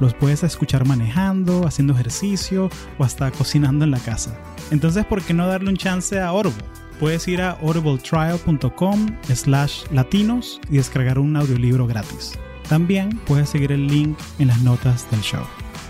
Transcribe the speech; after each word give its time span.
Los 0.00 0.14
puedes 0.14 0.42
escuchar 0.44 0.86
manejando, 0.86 1.66
haciendo 1.66 1.92
ejercicio 1.94 2.70
o 2.98 3.04
hasta 3.04 3.30
cocinando 3.30 3.84
en 3.84 3.90
la 3.90 3.98
casa. 3.98 4.38
Entonces, 4.70 5.04
¿por 5.04 5.22
qué 5.22 5.34
no 5.34 5.46
darle 5.46 5.70
un 5.70 5.76
chance 5.76 6.18
a 6.18 6.28
Audible? 6.28 6.62
Puedes 7.00 7.26
ir 7.28 7.40
a 7.42 7.52
audibletrial.com 7.52 9.06
slash 9.34 9.84
latinos 9.92 10.60
y 10.70 10.76
descargar 10.78 11.18
un 11.18 11.36
audiolibro 11.36 11.86
gratis. 11.86 12.38
También 12.68 13.18
puedes 13.26 13.48
seguir 13.48 13.72
el 13.72 13.86
link 13.86 14.18
en 14.38 14.48
las 14.48 14.60
notas 14.62 15.10
del 15.10 15.20
show. 15.20 15.44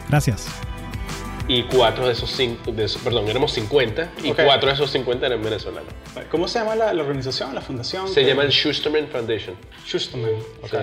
Gracias. 0.09 0.47
Y 1.49 1.63
cuatro 1.63 2.07
de 2.07 2.13
esos 2.13 2.31
cinco, 2.31 2.73
de 2.73 2.85
esos- 2.85 3.01
perdón, 3.03 3.27
éramos 3.29 3.53
50 3.53 4.13
y 4.23 4.31
Ok. 4.31 4.41
cuatro 4.45 4.69
de 4.69 4.75
esos 4.75 4.91
50 4.91 5.27
eran 5.27 5.43
venezolanos. 5.43 5.91
¿Cómo 6.31 6.47
se 6.47 6.59
llama 6.59 6.75
la, 6.77 6.93
la 6.93 7.03
organización, 7.03 7.55
la 7.55 7.63
fundación? 7.63 8.07
Se 8.09 8.21
que- 8.21 8.27
llama 8.27 8.43
el 8.43 8.51
Schusterman 8.53 9.09
Foundation. 9.09 9.57
Schusterman. 9.87 10.31
Ok, 10.63 10.71
Sí. 10.71 10.77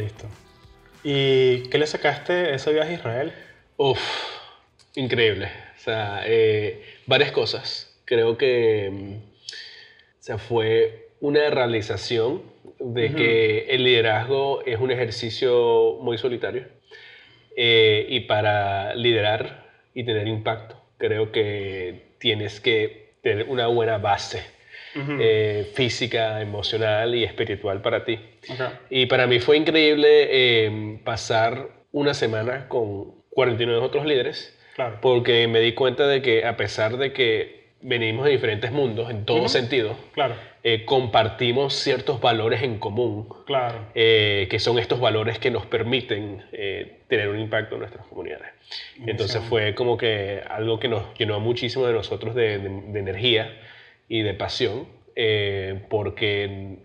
listo. 0.00 0.26
¿Y 1.04 1.68
qué 1.68 1.76
le 1.76 1.86
sacaste 1.86 2.54
ese 2.54 2.72
viaje 2.72 2.92
a 2.92 2.94
Israel? 2.94 3.32
Uf, 3.76 4.00
increíble. 4.94 5.50
O 5.76 5.78
sea, 5.78 6.22
eh, 6.24 6.82
varias 7.04 7.30
cosas. 7.30 7.94
Creo 8.06 8.38
que 8.38 8.88
mm, 8.90 9.14
o 9.16 10.22
sea, 10.22 10.38
fue 10.38 11.10
una 11.20 11.50
realización 11.50 12.42
de 12.78 13.12
que 13.12 13.66
el 13.68 13.84
liderazgo 13.84 14.62
es 14.64 14.80
un 14.80 14.90
ejercicio 14.90 15.98
muy 16.00 16.16
solitario. 16.16 16.66
Eh, 17.54 18.06
y 18.08 18.20
para 18.20 18.94
liderar 18.94 19.70
y 19.92 20.04
tener 20.04 20.26
impacto, 20.26 20.80
creo 20.96 21.30
que 21.30 22.14
tienes 22.18 22.60
que 22.60 23.12
tener 23.22 23.48
una 23.50 23.66
buena 23.66 23.98
base 23.98 24.53
eh, 24.96 25.70
física, 25.74 26.40
emocional 26.40 27.14
y 27.14 27.24
espiritual 27.24 27.80
para 27.82 28.04
ti. 28.04 28.18
Y 28.90 29.06
para 29.06 29.26
mí 29.26 29.40
fue 29.40 29.56
increíble 29.56 30.06
eh, 30.30 30.98
pasar 31.04 31.68
una 31.92 32.14
semana 32.14 32.68
con 32.68 33.12
49 33.30 33.80
otros 33.84 34.04
líderes, 34.06 34.56
Claro. 34.74 34.98
porque 35.00 35.46
me 35.46 35.60
di 35.60 35.72
cuenta 35.72 36.08
de 36.08 36.20
que 36.20 36.44
a 36.44 36.56
pesar 36.56 36.96
de 36.96 37.12
que 37.12 37.64
venimos 37.80 38.24
de 38.24 38.32
diferentes 38.32 38.72
mundos 38.72 39.08
en 39.10 39.24
todo 39.24 39.48
sentido, 39.48 39.96
Claro, 40.14 40.34
eh, 40.64 40.84
compartimos 40.84 41.74
ciertos 41.74 42.20
valores 42.20 42.62
en 42.62 42.78
común, 42.78 43.28
claro. 43.46 43.76
eh, 43.94 44.48
que 44.50 44.58
son 44.58 44.78
estos 44.80 44.98
valores 44.98 45.38
que 45.38 45.50
nos 45.52 45.66
permiten 45.66 46.42
eh, 46.52 47.02
tener 47.08 47.28
un 47.28 47.38
impacto 47.38 47.74
en 47.76 47.80
nuestras 47.82 48.04
comunidades. 48.06 48.48
Entonces 49.06 49.42
fue 49.48 49.74
como 49.76 49.96
que 49.96 50.40
algo 50.48 50.80
que 50.80 50.88
nos 50.88 51.02
llenó 51.16 51.38
muchísimo 51.38 51.86
de 51.86 51.92
nosotros 51.92 52.34
de, 52.34 52.58
de- 52.58 52.82
de 52.92 52.98
energía 52.98 53.54
y 54.08 54.22
de 54.22 54.34
pasión, 54.34 54.86
eh, 55.16 55.84
porque 55.88 56.78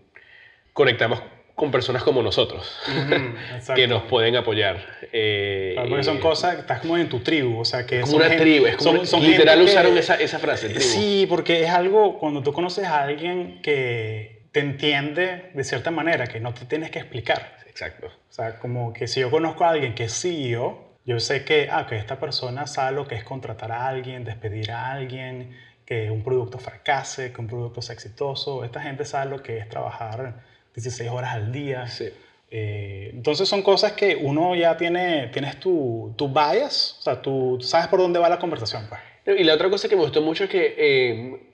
conectamos 0.74 1.22
con 1.56 1.72
personas 1.72 2.04
como 2.04 2.24
nosotros, 2.24 2.74
que 3.76 3.86
nos 3.88 4.04
pueden 4.04 4.38
apoyar. 4.38 4.78
eh, 5.12 5.72
Claro, 5.74 5.90
porque 5.90 6.04
son 6.04 6.20
cosas 6.20 6.58
estás 6.60 6.80
como 6.80 6.98
en 6.98 7.10
tu 7.10 7.20
tribu, 7.20 7.60
o 7.60 7.66
sea 7.66 7.86
que 7.86 8.00
como 8.00 8.12
son 8.14 8.22
una 8.22 8.30
gente- 8.30 8.44
tribu, 8.44 8.66
es 8.68 8.78
como 8.78 8.98
son- 8.98 9.08
son 9.08 9.22
literal 9.24 9.58
gente 9.58 9.66
que- 9.66 9.78
usaron 9.78 9.98
esa, 9.98 10.16
esa 10.16 10.40
frase, 10.40 10.68
tribu. 10.70 10.82
Sí, 10.82 11.26
porque 11.28 11.64
es 11.64 11.70
algo 11.70 12.18
cuando 12.18 12.42
tú 12.44 12.54
conoces 12.54 12.86
a 12.86 13.02
alguien 13.04 13.62
que 13.62 14.44
te 14.54 14.62
entiende 14.62 15.52
de 15.54 15.64
cierta 15.66 15.92
manera, 15.92 16.28
que 16.28 16.40
no 16.40 16.54
te 16.54 16.66
tienes 16.66 16.92
que 16.92 17.00
explicar. 17.00 17.58
Exacto. 17.68 18.08
O 18.08 18.32
sea, 18.32 18.58
como 18.60 18.94
que 18.94 19.08
si 19.08 19.20
yo 19.20 19.30
conozco 19.30 19.66
a 19.66 19.72
alguien 19.72 19.94
que 19.96 20.06
es 20.06 20.14
CEO, 20.14 20.88
yo 21.06 21.20
sé 21.20 21.44
que, 21.44 21.68
ah, 21.72 21.88
que 21.88 21.98
esta 21.98 22.20
persona 22.22 22.68
sabe 22.68 22.96
lo 22.96 23.06
que 23.08 23.16
es 23.16 23.24
contratar 23.26 23.72
a 23.74 23.88
alguien, 23.88 24.24
despedir 24.24 24.72
a 24.72 24.92
alguien, 24.92 25.58
que 25.90 26.12
un 26.12 26.24
producto 26.24 26.60
fracase, 26.60 27.34
que 27.34 27.42
un 27.42 27.48
producto 27.48 27.82
sea 27.82 27.96
exitoso. 27.96 28.64
Esta 28.64 28.80
gente 28.80 29.06
sabe 29.06 29.32
lo 29.32 29.42
que 29.42 29.58
es 29.58 29.68
trabajar 29.68 30.36
16 30.76 31.10
horas 31.10 31.34
al 31.34 31.52
día. 31.52 31.88
Sí. 31.88 32.10
Eh, 32.52 33.10
entonces 33.12 33.50
son 33.50 33.64
cosas 33.64 33.94
que 33.94 34.16
uno 34.16 34.56
ya 34.56 34.78
tiene, 34.78 35.30
tienes 35.34 35.60
tu, 35.60 36.14
tu 36.16 36.30
bias, 36.30 36.98
o 37.00 37.02
sea, 37.02 37.22
tú 37.24 37.58
sabes 37.62 37.88
por 37.88 38.00
dónde 38.00 38.20
va 38.20 38.30
la 38.30 38.38
conversación, 38.38 38.86
pues. 38.88 39.02
Y 39.40 39.44
la 39.44 39.56
otra 39.56 39.72
cosa 39.72 39.90
que 39.90 39.96
me 39.96 40.04
gustó 40.04 40.22
mucho 40.22 40.44
es 40.44 40.50
que 40.52 40.76
eh, 40.78 41.50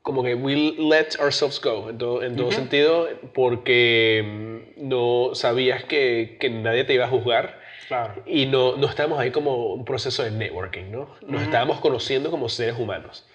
como 0.00 0.22
que 0.22 0.34
we 0.34 0.54
let 0.78 1.08
ourselves 1.20 1.60
go 1.60 1.90
en 1.90 1.98
todo, 1.98 2.22
en 2.22 2.36
todo 2.36 2.52
sentido 2.52 3.08
porque 3.34 4.22
mm, 4.76 4.88
no 4.88 5.34
sabías 5.34 5.84
que, 5.84 6.38
que 6.40 6.48
nadie 6.48 6.84
te 6.84 6.94
iba 6.94 7.04
a 7.04 7.08
juzgar 7.08 7.62
Claro. 7.88 8.22
y 8.24 8.46
no, 8.46 8.76
no 8.76 8.86
estábamos 8.86 9.18
ahí 9.18 9.30
como 9.30 9.74
un 9.74 9.84
proceso 9.84 10.22
de 10.22 10.30
networking, 10.30 10.90
¿no? 10.90 11.08
Nos 11.26 11.42
estábamos 11.42 11.80
conociendo 11.80 12.30
como 12.30 12.48
seres 12.48 12.78
humanos. 12.78 13.26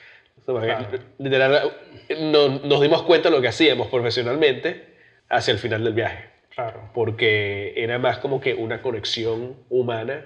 Claro. 0.60 0.88
Literal, 1.18 1.72
no- 2.20 2.60
nos 2.60 2.82
dimos 2.82 3.04
cuenta 3.04 3.30
de 3.30 3.36
lo 3.36 3.42
que 3.42 3.48
hacíamos 3.50 3.88
profesionalmente 3.88 4.86
hacia 5.30 5.52
el 5.52 5.58
final 5.60 5.84
del 5.84 5.94
viaje 5.94 6.26
Claro. 6.56 6.90
porque 6.94 7.74
era 7.78 8.00
más 8.00 8.18
como 8.18 8.42
que 8.42 8.54
una 8.54 8.82
conexión 8.82 9.56
humana 9.70 10.26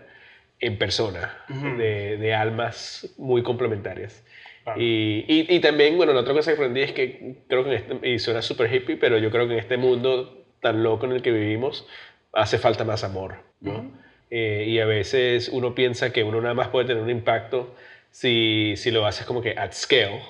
en 0.60 0.78
persona, 0.78 1.38
de, 1.78 2.18
de 2.18 2.34
almas 2.34 3.14
muy 3.18 3.44
complementarias. 3.44 4.24
Claro. 4.64 4.82
Y, 4.82 5.26
y, 5.28 5.54
y 5.56 5.60
también, 5.60 5.98
bueno, 5.98 6.14
la 6.14 6.22
otra 6.22 6.34
cosa 6.34 6.52
que 6.52 6.56
aprendí 6.58 6.82
es 6.82 6.94
que 6.94 7.36
creo 7.50 7.66
que 7.66 7.72
en 7.72 7.76
este, 7.76 8.10
y 8.10 8.18
suena 8.20 8.42
súper 8.42 8.74
hippie, 8.74 8.96
pero 8.96 9.18
yo 9.18 9.30
creo 9.30 9.46
que 9.48 9.54
en 9.54 9.60
este 9.60 9.76
mundo 9.76 10.46
tan 10.62 10.82
loco 10.82 11.06
en 11.06 11.12
el 11.12 11.22
que 11.22 11.32
vivimos 11.32 11.86
hace 12.32 12.58
falta 12.58 12.86
más 12.86 13.04
amor, 13.04 13.36
¿no? 13.60 13.92
Eh, 14.32 14.64
y 14.68 14.80
a 14.80 14.86
veces 14.86 15.50
uno 15.50 15.76
piensa 15.76 16.14
que 16.14 16.24
uno 16.24 16.40
nada 16.42 16.54
más 16.54 16.70
puede 16.70 16.88
tener 16.88 17.04
un 17.04 17.10
impacto 17.10 17.76
si, 18.14 18.76
si 18.78 18.92
lo 18.92 19.08
haces 19.08 19.26
como 19.26 19.42
que 19.42 19.56
at 19.58 19.72
scale, 19.74 20.22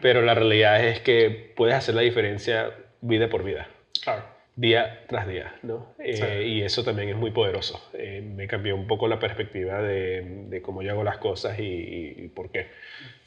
pero 0.00 0.22
la 0.22 0.34
realidad 0.34 0.82
es 0.84 1.00
que 1.00 1.52
puedes 1.56 1.74
hacer 1.74 1.96
la 1.96 2.02
diferencia 2.02 2.70
vida 3.00 3.28
por 3.28 3.42
vida 3.42 3.66
Claro. 4.04 4.22
día 4.54 5.02
tras 5.08 5.26
día, 5.26 5.52
¿no? 5.62 5.92
Eh, 5.98 6.14
Sí. 6.14 6.24
Y 6.44 6.62
eso 6.62 6.84
también 6.84 7.08
es 7.08 7.16
muy 7.16 7.32
poderoso. 7.32 7.82
Eh, 7.94 8.22
me 8.22 8.46
cambió 8.46 8.76
un 8.76 8.86
poco 8.86 9.08
la 9.08 9.18
perspectiva 9.18 9.82
de, 9.82 10.22
de 10.48 10.62
cómo 10.62 10.82
yo 10.82 10.92
hago 10.92 11.02
las 11.02 11.18
cosas 11.18 11.58
y, 11.58 11.64
y- 11.64 12.14
y 12.24 12.28
por 12.28 12.50
qué. 12.52 12.68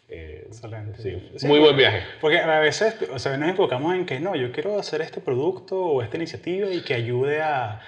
Eh, 0.07 0.45
Excelente. 0.47 1.01
sí. 1.01 1.31
Sí, 1.35 1.45
Muy 1.45 1.59
buen 1.59 1.75
viaje. 1.75 2.01
Porque 2.21 2.39
a 2.39 2.59
veces 2.59 2.95
o 3.11 3.19
sea, 3.19 3.35
nos 3.35 3.49
enfocamos 3.49 3.93
en 3.95 4.05
que 4.05 4.19
no, 4.21 4.33
yo 4.35 4.51
quiero 4.53 4.79
hacer 4.79 5.01
este 5.01 5.19
producto 5.19 5.75
o 5.77 6.01
esta 6.01 6.15
iniciativa 6.15 6.69
y 6.71 6.81
que 6.81 6.93
ayude 6.93 7.41
a 7.41 7.81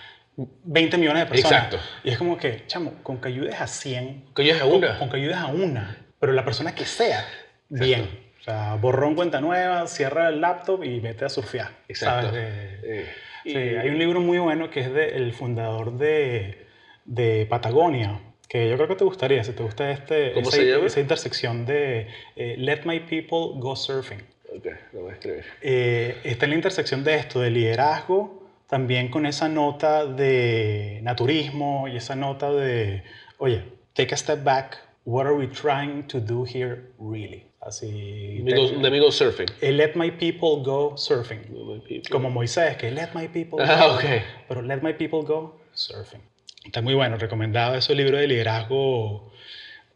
20 0.63 0.97
millones 0.97 1.23
de 1.23 1.29
personas. 1.29 1.65
Exacto. 1.65 1.77
Y 2.03 2.09
es 2.11 2.17
como 2.17 2.37
que, 2.37 2.63
chamo, 2.67 2.93
con 3.03 3.19
que 3.21 3.27
ayudes 3.29 3.59
a 3.59 3.67
100, 3.67 4.25
Que 4.35 4.41
ayudes 4.43 4.61
a 4.61 4.65
con- 4.65 4.75
una. 4.75 4.99
Con, 4.99 5.09
que 5.09 5.17
ayudes 5.17 5.37
a 5.37 5.47
una, 5.47 5.97
pero 6.19 6.33
la 6.33 6.45
persona 6.45 6.73
que 6.75 6.85
sea, 6.85 7.25
bien. 7.69 8.09
O 8.39 8.43
sea, 8.43 8.75
borrón 8.75 9.13
cuenta 9.15 9.39
nueva, 9.39 9.85
cierra 9.87 10.29
el 10.29 10.41
laptop 10.41 10.83
y 10.83 10.99
vete 10.99 11.25
a 11.25 11.29
surfear. 11.29 11.69
Exacto. 11.87 12.27
¿sabes? 12.29 12.33
De- 12.81 13.01
Eh, 13.01 13.05
Sí, 13.43 13.51
y- 13.53 13.57
hay 13.75 13.89
un 13.89 13.97
libro 13.97 14.19
muy 14.21 14.37
bueno 14.37 14.69
que 14.69 14.81
es 14.81 14.93
del 14.93 15.33
fundador 15.33 15.97
de, 15.97 16.67
de 17.05 17.47
Patagonia, 17.49 18.19
que 18.47 18.69
yo 18.69 18.75
creo 18.75 18.87
que 18.87 18.95
te 18.95 19.03
gustaría, 19.03 19.43
si 19.43 19.53
te 19.53 19.63
gusta 19.63 19.89
este, 19.89 20.31
¿Cómo 20.33 20.49
esa, 20.49 20.57
se 20.57 20.65
llama? 20.69 20.85
esa 20.85 20.99
intersección 20.99 21.65
de 21.65 22.07
eh, 22.35 22.55
Let 22.59 22.81
My 22.85 22.99
People 22.99 23.59
Go 23.59 23.75
Surfing. 23.75 24.21
Ok, 24.55 24.65
lo 24.93 25.01
voy 25.01 25.11
a 25.11 25.13
escribir. 25.13 25.43
Eh, 25.61 26.17
está 26.23 26.45
en 26.45 26.49
la 26.51 26.55
intersección 26.57 27.03
de 27.03 27.15
esto, 27.15 27.39
de 27.39 27.49
liderazgo, 27.49 28.40
también 28.71 29.09
con 29.09 29.25
esa 29.25 29.49
nota 29.49 30.05
de 30.05 31.01
naturismo 31.03 31.89
y 31.89 31.97
esa 31.97 32.15
nota 32.15 32.49
de, 32.53 33.03
oye, 33.37 33.63
take 33.93 34.13
a 34.13 34.17
step 34.17 34.43
back, 34.45 34.77
what 35.03 35.25
are 35.27 35.35
we 35.35 35.45
trying 35.47 36.03
to 36.07 36.21
do 36.21 36.45
here 36.45 36.81
really? 36.97 37.45
Así, 37.59 38.41
go- 38.55 38.81
de 38.81 38.89
mi 38.89 38.99
go 38.99 39.11
surfing. 39.11 39.47
eh, 39.59 39.73
let 39.73 39.95
my 39.95 40.09
people 40.09 40.63
go 40.63 40.95
surfing. 40.97 41.41
People. 41.85 42.09
Como 42.09 42.29
Moisés, 42.29 42.77
que 42.77 42.89
let 42.89 43.09
my 43.13 43.27
people 43.27 43.59
go. 43.59 43.65
Ah, 43.67 43.87
ok. 43.93 44.03
Pero 44.47 44.61
let 44.61 44.81
my 44.81 44.93
people 44.93 45.21
go 45.23 45.59
surfing. 45.73 46.21
Está 46.65 46.81
muy 46.81 46.93
bueno, 46.93 47.17
recomendado 47.17 47.75
ese 47.75 47.93
libro 47.93 48.17
de 48.17 48.27
liderazgo 48.27 49.31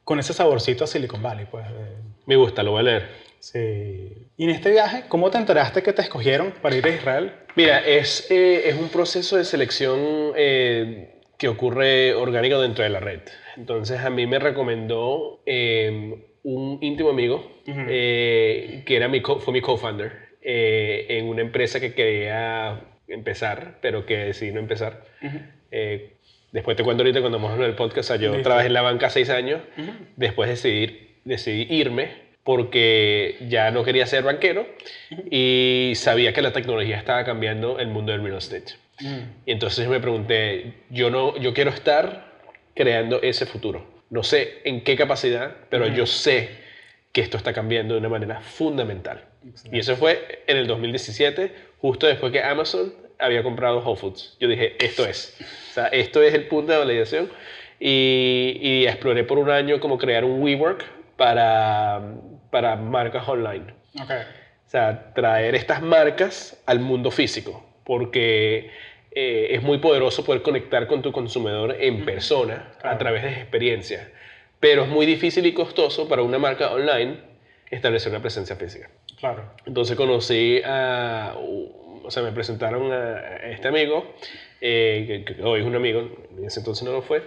con 0.06 0.19
ese 0.19 0.31
saborcito 0.34 0.86
a 0.86 0.88
Silicon 0.88 1.22
Valley, 1.22 1.46
pues. 1.52 1.66
eh, 1.68 1.98
Me 2.25 2.38
gusta, 2.38 2.63
lo 2.63 2.72
voy 2.72 2.80
a 2.80 2.84
leer. 2.84 3.07
sí. 3.40 4.12
Y 4.38 4.44
en 4.46 4.50
este 4.52 4.69
viaje, 4.72 5.04
¿cómo 5.07 5.30
te 5.31 5.38
enteraste 5.38 5.81
que 5.84 5.92
te 5.94 6.02
escogieron 6.02 6.54
para 6.62 6.75
ir 6.75 6.86
a 6.86 6.90
Israel? 6.90 7.31
Mira, 7.56 7.80
es, 7.86 8.30
eh, 8.31 8.69
es 8.69 8.75
un 8.75 8.90
proceso 8.90 9.38
de 9.38 9.46
selección 9.46 10.34
eh, 10.36 11.22
que 11.38 11.48
ocurre 11.48 12.13
orgánico 12.13 12.60
dentro 12.62 12.84
de 12.84 12.90
la 12.90 13.00
red. 13.00 13.22
Entonces 13.57 14.00
a 14.02 14.10
mí 14.10 14.25
me 14.28 14.40
recomendó 14.40 15.42
eh, 15.46 16.22
un 16.44 16.80
íntimo 16.81 17.10
amigo 17.10 17.50
que 17.66 18.84
era 18.96 19.08
mi 19.08 19.22
co- 19.22 19.40
fue 19.40 19.54
mi 19.54 19.62
co-founder 19.62 20.12
en 20.42 21.25
una 21.28 21.42
empresa 21.42 21.80
que 21.80 21.94
quería 21.96 22.81
empezar, 23.08 23.80
pero 23.81 24.06
que 24.06 24.18
decidí 24.18 24.51
no 24.51 24.60
empezar. 24.60 25.06
Después 26.56 26.78
te 26.78 26.86
cuento 26.86 27.04
ahorita 27.04 27.19
cuando 27.19 27.38
vamos 27.38 27.60
en 27.60 27.66
el 27.66 27.75
podcast, 27.75 27.98
o 27.98 28.13
sea, 28.13 28.16
yo 28.16 28.31
Listo. 28.31 28.44
trabajé 28.44 28.68
en 28.68 28.74
la 28.74 28.81
banca 28.81 29.10
seis 29.10 29.30
años, 29.30 29.60
después 30.16 30.48
decidí, 30.48 31.18
decidí 31.25 31.68
irme 31.69 32.12
porque 32.46 33.36
ya 33.50 33.72
no 33.72 33.84
quería 33.84 34.06
ser 34.06 34.24
banquero 34.24 34.66
y 35.30 35.92
sabía 35.96 36.31
que 36.31 36.42
la 36.42 36.54
tecnología 36.54 36.98
estaba 36.98 37.25
cambiando 37.25 37.78
el 37.78 37.90
mundo 37.90 38.13
del 38.13 38.24
real 38.24 38.38
estate. 38.38 38.75
Mm. 39.02 39.19
Y 39.46 39.52
entonces 39.52 39.90
me 39.90 40.00
pregunté, 40.00 40.75
yo, 40.90 41.10
no, 41.10 41.36
yo 41.36 41.54
quiero 41.54 41.72
estar 41.72 42.40
creando 42.74 43.22
ese 43.22 43.46
futuro. 43.46 43.86
No 44.10 44.24
sé 44.24 44.62
en 44.63 44.81
qué 44.86 44.96
capacidad, 44.96 45.58
pero 45.69 45.88
yo 45.88 46.06
sé 46.06 46.51
que 47.12 47.19
esto 47.19 47.36
está 47.36 47.51
cambiando 47.51 47.96
de 47.96 48.00
una 48.00 48.08
manera 48.08 48.40
fundamental. 48.40 49.25
Y 49.74 49.80
eso 49.80 49.98
fue 49.98 50.44
en 50.48 50.56
el 50.56 50.68
2017, 50.68 51.51
justo 51.80 52.08
después 52.08 52.31
que 52.31 52.42
Amazon 52.42 52.94
había 53.19 53.44
comprado 53.44 53.80
Whole 53.80 54.00
Foods. 54.00 54.38
Yo 54.40 54.48
dije, 54.48 54.78
esto 54.80 55.06
es. 55.06 55.38
Sea, 55.75 55.88
esto 55.88 56.22
es 56.24 56.33
el 56.33 56.48
punto 56.48 56.72
de 56.72 56.77
validación. 56.77 57.30
Y, 57.80 58.57
y 58.62 58.88
exploré 58.88 59.25
por 59.25 59.38
un 59.38 59.50
año 59.50 59.81
cómo 59.81 59.98
crear 59.98 60.24
un 60.24 60.42
WeWork 60.42 60.86
para, 61.18 62.01
para 62.50 62.77
marcas 62.77 63.27
online. 63.27 63.66
Ok. 64.01 64.12
O 64.66 64.69
sea, 64.69 65.13
traer 65.13 65.54
estas 65.56 65.81
marcas 65.81 66.62
al 66.66 66.80
mundo 66.80 67.12
físico, 67.12 67.66
porque 67.83 68.72
eh, 69.12 69.48
es 69.51 69.62
muy 69.62 69.77
poderoso 69.80 70.24
poder 70.24 70.42
conectar 70.42 70.88
con 70.88 71.01
tu 71.01 71.12
consumidor 71.12 71.75
en 71.80 72.06
persona 72.06 72.72
Claro. 72.80 72.95
a 72.95 72.98
través 72.98 73.24
de 73.24 73.30
experiencias, 73.31 74.07
pero 74.60 74.83
es 74.83 74.89
muy 74.89 75.06
difícil 75.06 75.45
y 75.45 75.54
costoso 75.54 76.07
para 76.07 76.22
una 76.22 76.39
marca 76.39 76.72
online 76.72 77.18
establecer 77.69 78.12
una 78.12 78.22
presencia 78.22 78.56
física. 78.56 78.89
Claro. 79.19 79.44
Entonces 79.66 79.95
conocí 79.98 80.62
a, 80.66 81.36
o 82.06 82.12
sea, 82.12 82.24
me 82.24 82.31
presentaron 82.31 82.92
a 82.92 83.38
este 83.50 83.68
amigo, 83.68 84.13
eh, 84.62 85.24
que, 85.25 85.44
hoy 85.44 85.62
es 85.62 85.66
un 85.66 85.75
amigo, 85.75 86.10
en 86.38 86.46
ese 86.46 86.60
entonces 86.60 86.84
no 86.84 86.92
lo 86.92 87.02
fue, 87.02 87.24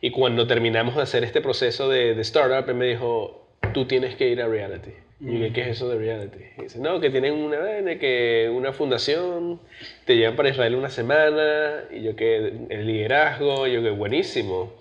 y 0.00 0.10
cuando 0.10 0.46
terminamos 0.46 0.96
de 0.96 1.02
hacer 1.02 1.24
este 1.24 1.40
proceso 1.40 1.88
de, 1.88 2.14
de 2.14 2.22
startup, 2.22 2.68
él 2.68 2.76
me 2.76 2.86
dijo, 2.86 3.46
tú 3.72 3.86
tienes 3.86 4.14
que 4.16 4.28
ir 4.28 4.40
a 4.42 4.46
reality. 4.46 4.90
Y 5.18 5.24
yo 5.24 5.32
dije, 5.32 5.52
¿qué 5.52 5.60
es 5.62 5.68
eso 5.68 5.88
de 5.88 5.96
reality? 5.96 6.44
Y 6.58 6.62
dice, 6.64 6.78
no, 6.78 7.00
que 7.00 7.08
tienen 7.08 7.32
una, 7.32 7.58
que 7.98 8.50
una 8.52 8.72
fundación, 8.74 9.60
te 10.04 10.14
llevan 10.16 10.36
para 10.36 10.50
Israel 10.50 10.74
una 10.74 10.90
semana, 10.90 11.84
y 11.90 12.02
yo 12.02 12.14
que 12.14 12.52
el 12.68 12.86
liderazgo, 12.86 13.66
y 13.66 13.72
yo 13.72 13.82
que 13.82 13.90
buenísimo. 13.90 14.74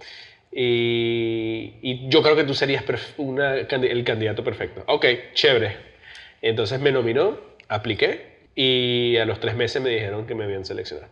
Y, 0.51 1.73
y 1.81 2.09
yo 2.09 2.21
creo 2.21 2.35
que 2.35 2.43
tú 2.43 2.53
serías 2.53 2.83
una 3.17 3.55
el 3.55 4.03
candidato 4.03 4.43
perfecto. 4.43 4.83
Ok, 4.87 5.05
chévere. 5.33 5.77
Entonces 6.41 6.79
me 6.81 6.91
nominó, 6.91 7.39
apliqué 7.69 8.34
y 8.55 9.17
a 9.17 9.25
los 9.25 9.39
tres 9.39 9.55
meses 9.55 9.81
me 9.81 9.89
dijeron 9.89 10.25
que 10.25 10.33
me 10.35 10.45
habían 10.45 10.65
seleccionado. 10.65 11.11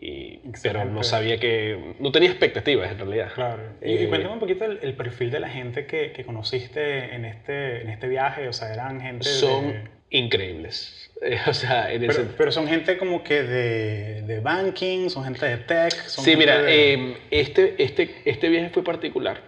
Y, 0.00 0.38
pero 0.62 0.84
no 0.84 1.02
sabía 1.02 1.38
que... 1.38 1.94
No 1.98 2.12
tenía 2.12 2.28
expectativas 2.30 2.92
en 2.92 2.98
realidad. 2.98 3.32
Claro. 3.34 3.62
Y, 3.82 3.90
y 3.92 3.96
Eh, 4.04 4.08
cuéntame 4.08 4.32
un 4.34 4.38
poquito 4.38 4.64
el, 4.64 4.78
el 4.82 4.94
perfil 4.94 5.32
de 5.32 5.40
la 5.40 5.48
gente 5.48 5.86
que, 5.86 6.12
que 6.12 6.24
conociste 6.24 7.14
en 7.16 7.24
este, 7.24 7.80
en 7.82 7.88
este 7.88 8.06
viaje. 8.06 8.46
O 8.46 8.52
sea, 8.52 8.72
eran 8.72 9.00
gente 9.00 9.24
son 9.24 9.72
de... 9.72 9.84
increíbles. 10.10 11.10
Eh, 11.20 11.38
o 11.48 11.52
sea, 11.52 11.92
en 11.92 12.02
Pero, 12.02 12.12
sen- 12.12 12.28
pero 12.38 12.52
son 12.52 12.68
gente 12.68 12.96
como 12.96 13.24
que 13.24 13.42
de, 13.42 14.22
de 14.22 14.38
banking, 14.38 15.08
son 15.10 15.24
gente 15.24 15.46
de 15.46 15.56
tech. 15.56 15.92
Son 16.06 16.24
Sí, 16.24 16.30
gente 16.30 16.44
mira, 16.46 16.62
de- 16.62 16.94
eh, 16.94 17.16
este, 17.32 17.74
este, 17.82 18.14
este 18.24 18.48
viaje 18.50 18.68
fue 18.70 18.84
particular 18.84 19.40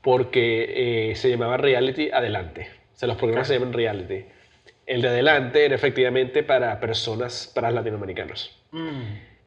porque 0.00 1.10
eh, 1.10 1.16
se 1.16 1.28
llamaba 1.28 1.58
Reality 1.58 2.10
Adelante. 2.12 2.68
O 2.94 2.96
sea, 2.96 3.08
los 3.08 3.18
programas 3.18 3.46
se 3.48 3.54
llaman 3.54 3.72
Reality. 3.74 4.24
El 4.92 5.00
de 5.02 5.08
Adelante 5.08 5.64
era 5.64 5.74
efectivamente 5.74 6.42
para 6.42 6.78
personas, 6.78 7.50
para 7.54 7.70
latinoamericanos. 7.70 8.58
Mm, 8.72 9.02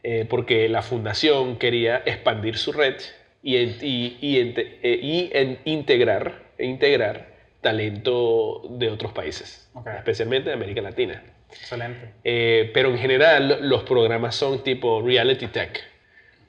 Eh, 0.07 0.25
porque 0.29 0.69
la 0.69 0.83
fundación 0.83 1.57
quería 1.57 2.03
expandir 2.05 2.57
su 2.57 2.71
red 2.71 2.95
y, 3.41 3.57
y, 3.57 4.17
y 4.21 4.53
eh, 4.55 4.99
y 5.01 5.31
en 5.33 5.57
integrar, 5.65 6.43
e 6.59 6.65
integrar 6.67 7.27
talento 7.61 8.61
de 8.69 8.91
otros 8.91 9.11
países, 9.13 9.67
especialmente 9.97 10.49
de 10.49 10.53
América 10.55 10.81
Latina. 10.81 11.23
excelente. 11.49 12.09
Eh, 12.23 12.69
pero 12.71 12.89
en 12.89 12.99
general 12.99 13.59
los 13.61 13.81
programas 13.83 14.35
son 14.35 14.63
tipo 14.63 15.01
Reality 15.01 15.47
Tech, 15.47 15.83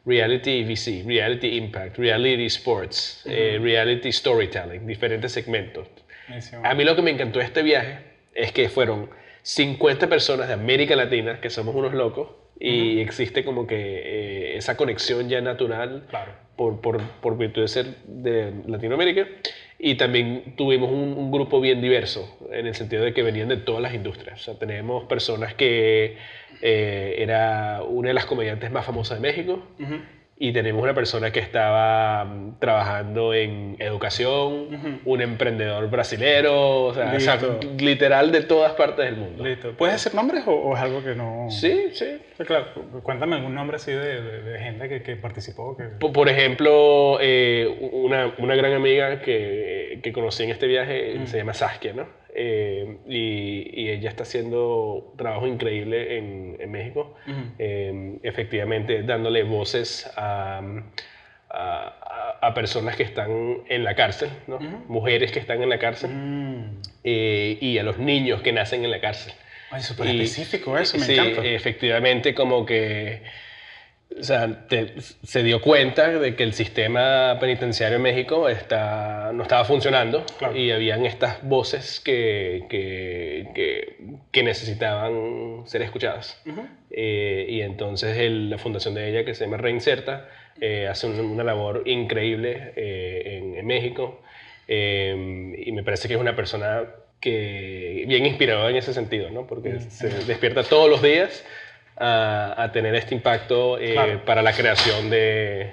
Reality 0.04 0.62
VC, 0.64 1.04
Reality 1.06 1.56
Impact, 1.56 1.96
Reality 1.96 2.44
Sports, 2.46 3.22
eh, 3.24 3.58
Reality 3.60 4.12
Storytelling, 4.12 4.86
diferentes 4.86 5.32
segmentos. 5.32 5.88
Buenísimo. 6.28 6.60
A 6.64 6.74
mí 6.74 6.84
lo 6.84 6.94
que 6.94 7.00
me 7.02 7.10
encantó 7.10 7.38
de 7.38 7.46
este 7.46 7.62
viaje 7.62 7.98
es 8.36 8.52
que 8.52 8.68
fueron 8.68 9.08
50 9.42 10.08
personas 10.08 10.48
de 10.48 10.54
América 10.54 10.94
Latina, 10.96 11.40
que 11.40 11.50
somos 11.50 11.74
unos 11.74 11.94
locos, 11.94 12.28
y 12.58 13.00
existe 13.00 13.44
como 13.44 13.66
que 13.66 13.76
eh, 13.76 14.56
esa 14.56 14.76
conexión 14.78 15.28
ya 15.28 15.40
natural 15.42 16.04
Claro. 16.08 16.32
por, 16.56 16.80
por, 16.80 17.02
por 17.20 17.36
virtud 17.36 17.62
de 17.62 17.68
ser 17.68 17.86
de 18.06 18.52
Latinoamérica. 18.66 19.26
Y 19.78 19.96
también 19.96 20.54
tuvimos 20.56 20.90
un, 20.90 21.12
un 21.18 21.30
grupo 21.30 21.60
bien 21.60 21.82
diverso, 21.82 22.38
en 22.50 22.66
el 22.66 22.74
sentido 22.74 23.04
de 23.04 23.12
que 23.12 23.22
venían 23.22 23.48
de 23.48 23.58
todas 23.58 23.82
las 23.82 23.92
industrias. 23.92 24.40
O 24.40 24.42
sea, 24.42 24.54
tenemos 24.58 25.04
personas 25.04 25.52
que 25.54 26.16
eh, 26.62 27.16
era 27.18 27.82
una 27.86 28.08
de 28.08 28.14
las 28.14 28.24
comediantes 28.24 28.70
más 28.70 28.86
famosas 28.86 29.20
de 29.20 29.28
México. 29.28 29.62
Y 30.38 30.52
tenemos 30.52 30.82
una 30.82 30.92
persona 30.92 31.30
que 31.30 31.40
estaba 31.40 32.24
mm, 32.24 32.58
trabajando 32.58 33.32
en 33.32 33.76
educación, 33.78 35.00
un 35.04 35.22
emprendedor 35.22 35.88
brasilero, 35.88 36.84
o 36.84 36.94
sea, 36.94 37.14
o 37.16 37.20
sea, 37.20 37.38
literal 37.78 38.32
de 38.32 38.42
todas 38.42 38.72
partes 38.72 39.06
del 39.06 39.16
mundo. 39.16 39.44
Listo. 39.44 39.72
¿Puedes 39.76 39.94
decir 40.02 40.14
nombres 40.14 40.44
o, 40.46 40.52
o 40.52 40.74
es 40.76 40.80
algo 40.82 41.02
que 41.02 41.14
no...? 41.14 41.46
Sí, 41.50 41.88
sí. 41.92 42.18
Claro. 42.46 42.66
Cu- 42.74 43.02
Cuéntame 43.02 43.36
algún 43.36 43.54
nombre 43.54 43.76
así 43.76 43.92
de, 43.92 44.20
de- 44.20 44.42
de 44.42 44.58
gente 44.58 44.88
que, 44.90 45.02
que 45.02 45.16
participó. 45.16 45.76
Que... 45.76 45.84
Por, 45.84 46.12
por 46.12 46.28
ejemplo, 46.28 47.18
eh, 47.20 47.90
una, 47.92 48.34
una 48.38 48.54
gran 48.56 48.74
amiga 48.74 49.20
que, 49.22 50.00
que 50.02 50.12
conocí 50.12 50.44
en 50.44 50.50
este 50.50 50.66
viaje 50.66 51.26
se 51.26 51.38
llama 51.38 51.54
Saskia, 51.54 51.94
¿no? 51.94 52.06
Eh, 52.38 52.98
y, 53.08 53.70
y 53.82 53.88
ella 53.88 54.10
está 54.10 54.24
haciendo 54.24 55.14
trabajo 55.16 55.46
increíble 55.46 56.18
en, 56.18 56.56
en 56.60 56.70
México, 56.70 57.14
Ujú. 57.26 57.40
eh, 57.58 58.18
efectivamente 58.24 59.02
dándole 59.04 59.42
voces 59.42 60.12
a, 60.18 60.60
a- 61.48 62.38
a- 62.42 62.52
personas 62.54 62.94
que 62.94 63.04
están 63.04 63.30
en 63.68 63.84
la 63.84 63.94
cárcel, 63.94 64.28
¿no? 64.46 64.58
Mujeres 64.86 65.32
que 65.32 65.38
están 65.38 65.62
en 65.62 65.68
la 65.70 65.78
cárcel 65.78 66.10
Mm. 66.10 66.82
eh, 67.04 67.56
y 67.60 67.78
a 67.78 67.82
los 67.82 67.98
niños 67.98 68.42
que 68.42 68.52
nacen 68.52 68.84
en 68.84 68.90
la 68.90 69.00
cárcel. 69.00 69.32
Ay, 69.70 69.80
súper 69.82 70.08
específico 70.08 70.76
eso, 70.78 70.98
me 70.98 71.04
sí, 71.06 71.14
encanta. 71.14 71.42
efectivamente, 71.44 72.34
como 72.34 72.66
que 72.66 73.22
o 74.18 74.22
sea, 74.22 74.66
te- 74.68 74.94
se 75.00 75.42
dio 75.42 75.60
cuenta 75.60 76.08
de 76.08 76.34
que 76.36 76.42
el 76.42 76.52
sistema 76.54 77.36
penitenciario 77.40 77.96
en 77.96 78.02
México 78.02 78.48
está, 78.48 79.30
no 79.34 79.42
estaba 79.42 79.64
funcionando 79.64 80.24
Claro. 80.38 80.56
y 80.56 80.70
habían 80.70 81.04
estas 81.04 81.42
voces 81.46 82.00
que, 82.00 82.64
que, 82.70 83.48
que- 83.54 83.96
que 84.32 84.42
necesitaban 84.42 85.62
ser 85.66 85.82
escuchadas. 85.82 86.42
Eh, 86.90 87.46
y 87.48 87.60
entonces 87.60 88.16
el- 88.18 88.48
la 88.50 88.58
fundación 88.58 88.94
de 88.94 89.10
ella, 89.10 89.24
que 89.24 89.34
se 89.34 89.44
llama 89.44 89.56
Reinserta, 89.58 90.28
eh, 90.60 90.86
hace 90.88 91.06
un- 91.06 91.20
una 91.20 91.44
labor 91.44 91.82
increíble 91.86 92.72
eh, 92.76 93.38
en, 93.42 93.56
en 93.58 93.66
México. 93.66 94.22
Y 94.68 95.72
me 95.72 95.82
parece 95.84 96.08
que 96.08 96.14
es 96.14 96.20
una 96.20 96.34
persona 96.34 96.82
que 97.20 98.04
bien 98.06 98.26
inspiradora 98.26 98.70
en 98.70 98.76
ese 98.76 98.92
sentido, 98.92 99.30
¿no? 99.30 99.46
porque 99.46 99.80
se 99.80 100.08
despierta 100.26 100.62
todos 100.64 100.88
los 100.90 101.02
días 101.02 101.44
a, 101.96 102.54
a 102.62 102.72
tener 102.72 102.94
este 102.94 103.14
impacto 103.14 103.78
eh, 103.78 103.92
Claro. 103.92 104.24
para 104.24 104.42
la 104.42 104.52
creación 104.52 105.08
de 105.10 105.72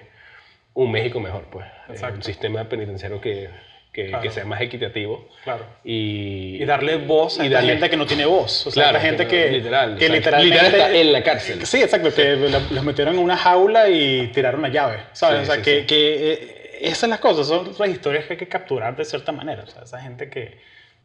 un 0.74 0.92
México 0.92 1.20
mejor, 1.20 1.44
pues. 1.52 1.66
Exacto. 1.90 2.18
un 2.18 2.24
sistema 2.24 2.64
penitenciario 2.70 3.20
que, 3.22 3.50
que, 3.92 4.08
Claro. 4.08 4.24
que 4.24 4.32
sea 4.32 4.44
más 4.46 4.60
equitativo. 4.62 5.28
Claro. 5.44 5.66
Y, 5.84 6.58
Y 6.62 6.66
darle 6.66 6.98
voz 6.98 7.40
a 7.40 7.46
y 7.46 7.50
darle- 7.50 7.74
gente 7.74 7.90
que 7.90 7.98
no 7.98 8.06
tiene 8.06 8.26
voz. 8.26 8.66
O 8.68 8.72
sea, 8.72 8.84
Claro, 8.86 8.98
esta 8.98 9.08
gente 9.10 9.28
que, 9.28 9.52
literal, 9.52 9.98
que 9.98 10.06
o 10.06 10.08
sea, 10.08 10.16
literalmente... 10.16 10.56
literal 10.56 10.74
está 10.82 10.98
en 10.98 11.14
la 11.14 11.24
cárcel. 11.24 11.66
Sí, 11.66 11.82
exacto, 11.84 12.14
que 12.14 12.36
la- 12.38 12.60
los 12.72 12.84
metieron 12.84 13.14
en 13.16 13.20
una 13.20 13.38
jaula 13.38 13.90
y 13.90 14.28
tiraron 14.34 14.62
la 14.64 14.70
llave, 14.70 14.98
¿sabes? 15.12 15.40
Sí, 15.40 15.44
o 15.44 15.46
sea, 15.46 15.56
sí, 15.58 15.62
que, 15.62 15.80
sí. 15.82 15.86
que, 15.86 16.34
eh, 16.34 16.60
esas 16.82 16.98
son 16.98 17.12
las 17.12 17.20
cosas, 17.20 17.48
son 17.48 17.74
las 17.78 17.90
historias 17.90 18.26
que 18.26 18.34
hay 18.34 18.40
que 18.40 18.48
capturar 18.48 18.96
de 18.96 19.06
cierta 19.06 19.32
manera. 19.32 19.64
O 19.64 19.68
sea, 19.68 19.84
esa 19.84 20.00
gente 20.02 20.30
que, 20.30 20.58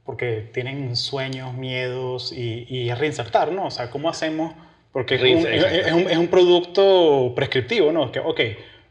porque 0.05 0.49
tienen 0.55 0.97
sueños, 0.97 1.53
miedos 1.55 2.33
y, 2.33 2.65
y 2.69 2.93
reinsertar, 2.95 3.53
¿no? 3.53 3.67
O 3.67 3.71
sea, 3.71 3.91
¿cómo 3.91 4.09
hacemos? 4.09 4.55
Porque 4.99 5.15
es 5.15 5.23
un, 5.23 5.29
Reinser- 5.45 5.53
es, 5.73 5.87
es 5.87 5.93
un, 5.93 6.11
es 6.11 6.17
un 6.17 6.27
producto 6.29 7.33
prescriptivo, 7.37 7.93
¿no? 7.93 8.11
Que, 8.11 8.19
ok, 8.19 8.41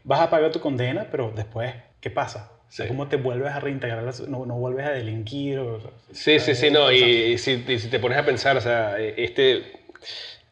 vas 0.04 0.20
a 0.20 0.30
pagar 0.30 0.50
tu 0.50 0.58
condena, 0.60 1.06
pero 1.10 1.32
después, 1.36 1.74
¿qué 2.00 2.08
pasa? 2.10 2.50
Sí. 2.70 2.84
¿Cómo 2.88 3.08
te 3.08 3.16
vuelves 3.16 3.50
a 3.52 3.60
reintegrar? 3.60 4.04
No, 4.28 4.46
no 4.46 4.54
vuelves 4.56 4.86
a 4.86 4.90
delinquir. 4.90 5.58
O 5.58 5.80
sea, 5.80 5.90
Sí, 6.12 6.38
sí, 6.40 6.54
sí, 6.54 6.70
no, 6.70 6.90
y, 6.90 7.36
si, 7.36 7.62
y 7.68 7.78
si 7.78 7.88
te 7.88 7.98
pones 7.98 8.16
a 8.18 8.24
pensar, 8.24 8.56
o 8.56 8.60
sea, 8.62 8.98
este, 8.98 9.52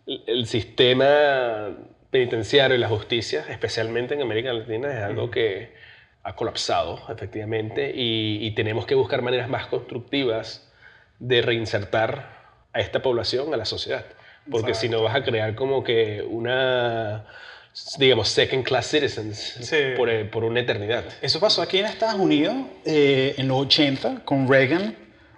el- 0.06 0.22
el 0.26 0.46
sistema 0.46 1.70
penitenciario 2.10 2.76
y 2.76 2.78
la 2.80 2.88
justicia, 2.88 3.44
especialmente 3.48 4.14
en 4.14 4.22
América 4.22 4.52
Latina, 4.52 4.92
es 4.92 5.02
algo 5.04 5.30
que 5.30 5.72
ha 6.22 6.34
colapsado, 6.34 7.00
efectivamente, 7.10 7.92
y, 7.94 8.38
y 8.46 8.50
tenemos 8.52 8.84
que 8.86 8.94
buscar 8.94 9.22
maneras 9.22 9.48
más 9.48 9.66
constructivas 9.66 10.70
de 11.18 11.40
reinsertar 11.42 12.36
a 12.72 12.80
esta 12.80 13.00
población 13.00 13.52
a 13.54 13.56
la 13.56 13.64
sociedad. 13.64 14.04
Porque 14.50 14.74
si 14.74 14.88
no 14.88 15.02
vas 15.02 15.14
a 15.16 15.22
crear 15.22 15.54
como 15.54 15.82
que 15.84 16.24
una... 16.28 17.24
Digamos, 17.98 18.28
second 18.28 18.64
class 18.64 18.86
citizens 18.86 19.36
Sí. 19.60 19.76
por, 19.98 20.08
eh, 20.08 20.24
por 20.24 20.44
una 20.44 20.60
eternidad. 20.60 21.04
Eso 21.20 21.38
pasó 21.40 21.60
aquí 21.60 21.78
en 21.78 21.84
Estados 21.84 22.18
Unidos 22.18 22.54
eh, 22.86 23.34
en 23.36 23.48
los 23.48 23.58
80 23.66 24.22
con 24.24 24.48
Reagan. 24.48 24.96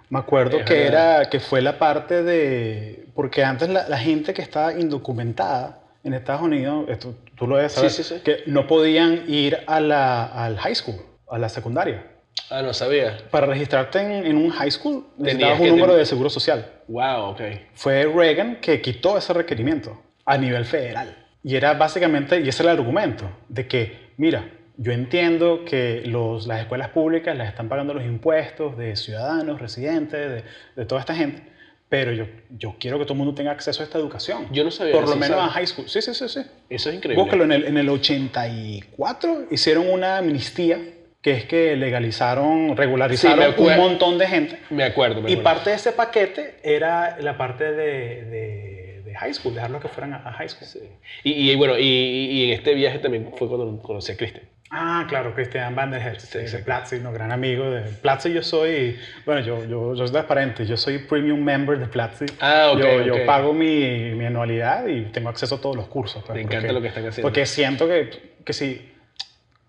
Me 0.09 0.19
acuerdo 0.19 0.59
Es 0.59 0.65
que, 0.65 0.73
verdad. 0.73 1.17
era, 1.21 1.29
que 1.29 1.39
fue 1.41 1.61
la 1.61 1.77
parte 1.77 2.23
de... 2.23 3.05
Porque 3.13 3.43
antes 3.43 3.67
la, 3.67 3.89
la 3.89 3.97
gente 3.97 4.33
que 4.33 4.41
estaba 4.41 4.73
indocumentada 4.73 5.81
en 6.05 6.13
Estados 6.13 6.41
Unidos, 6.41 6.85
esto 6.87 7.13
tú 7.35 7.45
lo 7.45 7.57
debes 7.57 7.73
saber, 7.73 7.91
Sí, 7.91 8.03
sí, 8.03 8.15
sí. 8.15 8.21
que 8.23 8.43
no 8.45 8.67
podían 8.67 9.25
ir 9.27 9.57
a 9.67 9.81
la, 9.81 10.23
al 10.25 10.57
high 10.59 10.75
school, 10.75 10.95
a 11.29 11.37
la 11.37 11.49
secundaria. 11.49 12.05
Ah, 12.49 12.61
no 12.61 12.73
sabía. 12.73 13.17
Para 13.31 13.47
registrarte 13.47 13.99
en, 13.99 14.25
en 14.25 14.37
un 14.37 14.49
high 14.51 14.71
school 14.71 15.05
necesitabas 15.17 15.59
un 15.59 15.67
número 15.69 15.93
de 15.95 16.05
seguro 16.05 16.29
social. 16.29 16.65
Wow, 16.89 17.29
ok. 17.31 17.41
Fue 17.75 18.05
Reagan 18.05 18.57
que 18.57 18.81
quitó 18.81 19.17
ese 19.17 19.31
requerimiento 19.31 20.01
a 20.25 20.37
nivel 20.37 20.65
federal. 20.65 21.15
Y 21.43 21.55
era 21.55 21.73
básicamente, 21.73 22.41
y 22.41 22.49
ese 22.49 22.63
era 22.63 22.73
el 22.73 22.79
argumento, 22.79 23.29
de 23.47 23.67
que, 23.67 24.09
mira, 24.17 24.49
yo 24.75 24.91
entiendo 24.91 25.63
que 25.65 26.03
los, 26.05 26.47
las 26.47 26.61
escuelas 26.61 26.89
públicas 26.89 27.37
las 27.37 27.47
están 27.47 27.69
pagando 27.69 27.93
los 27.93 28.03
impuestos 28.03 28.77
de 28.77 28.95
ciudadanos, 28.95 29.61
residentes, 29.61 30.29
de, 30.29 30.43
de 30.75 30.85
toda 30.85 31.01
esta 31.01 31.15
gente, 31.15 31.43
pero 31.89 32.11
yo, 32.11 32.25
yo 32.49 32.75
quiero 32.79 32.97
que 32.99 33.05
todo 33.05 33.13
el 33.13 33.19
mundo 33.19 33.33
tenga 33.33 33.51
acceso 33.51 33.81
a 33.81 33.85
esta 33.85 33.97
educación. 33.97 34.47
Yo 34.51 34.63
no 34.63 34.71
sabía 34.71 34.93
Por 34.93 35.07
lo 35.07 35.15
menos 35.15 35.37
¿sabes? 35.37 35.51
a 35.51 35.53
high 35.53 35.67
school. 35.67 35.89
Sí, 35.89 36.01
sí, 36.01 36.13
sí, 36.13 36.27
sí. 36.27 36.41
Eso 36.69 36.89
es 36.89 36.95
increíble. 36.95 37.21
Búscalo, 37.21 37.43
en 37.43 37.51
el, 37.51 37.65
en 37.65 37.77
el 37.77 37.89
84 37.89 39.47
hicieron 39.51 39.89
una 39.89 40.17
amnistía, 40.17 40.79
que 41.21 41.31
es 41.31 41.45
que 41.45 41.75
legalizaron, 41.75 42.77
regularizaron 42.77 43.39
un 43.39 43.53
acuer- 43.55 43.77
montón 43.77 44.17
de 44.17 44.27
gente. 44.27 44.59
Me 44.69 44.83
acuerdo, 44.83 45.21
me 45.21 45.29
Y 45.29 45.33
acuerdo. 45.33 45.43
parte 45.43 45.69
de 45.71 45.75
ese 45.75 45.91
paquete 45.91 46.55
era 46.63 47.17
la 47.19 47.37
parte 47.37 47.71
de, 47.73 48.23
de, 48.25 49.01
de 49.03 49.15
high 49.15 49.33
school, 49.33 49.53
dejarlos 49.53 49.81
que 49.81 49.89
fueran 49.89 50.13
a, 50.13 50.31
high 50.33 50.47
school. 50.47 50.67
Sí. 50.67 50.79
Y, 51.23 51.51
y 51.51 51.55
bueno, 51.55 51.77
y, 51.77 51.83
y 51.83 52.43
en 52.45 52.53
este 52.57 52.73
viaje 52.73 52.99
también 52.99 53.31
fue 53.37 53.47
cuando 53.49 53.81
conocí 53.81 54.11
a 54.13 54.17
Cristian. 54.17 54.45
Ah, 54.71 55.07
claro, 55.09 55.33
Christian 55.33 55.75
Van 55.75 55.89
der 55.89 55.99
Herst, 55.99 56.31
Sí, 56.31 56.37
de. 56.37 56.59
Platzi, 56.63 56.99
no, 56.99 57.11
gran 57.11 57.31
amigo 57.31 57.71
de 57.71 57.81
Platzi. 57.89 58.31
Yo 58.31 58.43
soy, 58.43 58.97
bueno, 59.25 59.41
yo, 59.41 59.63
yo, 59.65 59.95
yo 59.95 60.05
soy 60.05 60.11
transparente, 60.11 60.63
yo 60.67 60.77
soy 60.77 60.99
premium 60.99 61.43
member 61.43 61.79
de 61.79 61.87
Platzi. 61.87 62.27
Ah, 62.39 62.69
ok, 62.73 62.79
Yo, 62.79 63.01
yo 63.01 63.15
ok. 63.15 63.25
pago 63.25 63.51
mi, 63.51 64.11
mi 64.13 64.25
anualidad 64.27 64.85
y 64.87 65.05
tengo 65.05 65.27
acceso 65.29 65.55
a 65.55 65.59
todos 65.61 65.75
los 65.75 65.87
cursos. 65.87 66.23
pues, 66.23 66.35
Me 66.35 66.41
encanta 66.43 66.59
porque- 66.67 66.73
lo 66.73 66.81
que 66.81 66.87
están 66.89 67.07
haciendo. 67.07 67.27
Porque 67.27 67.45
siento 67.47 67.87
que, 67.87 68.09
que 68.45 68.53
si 68.53 68.91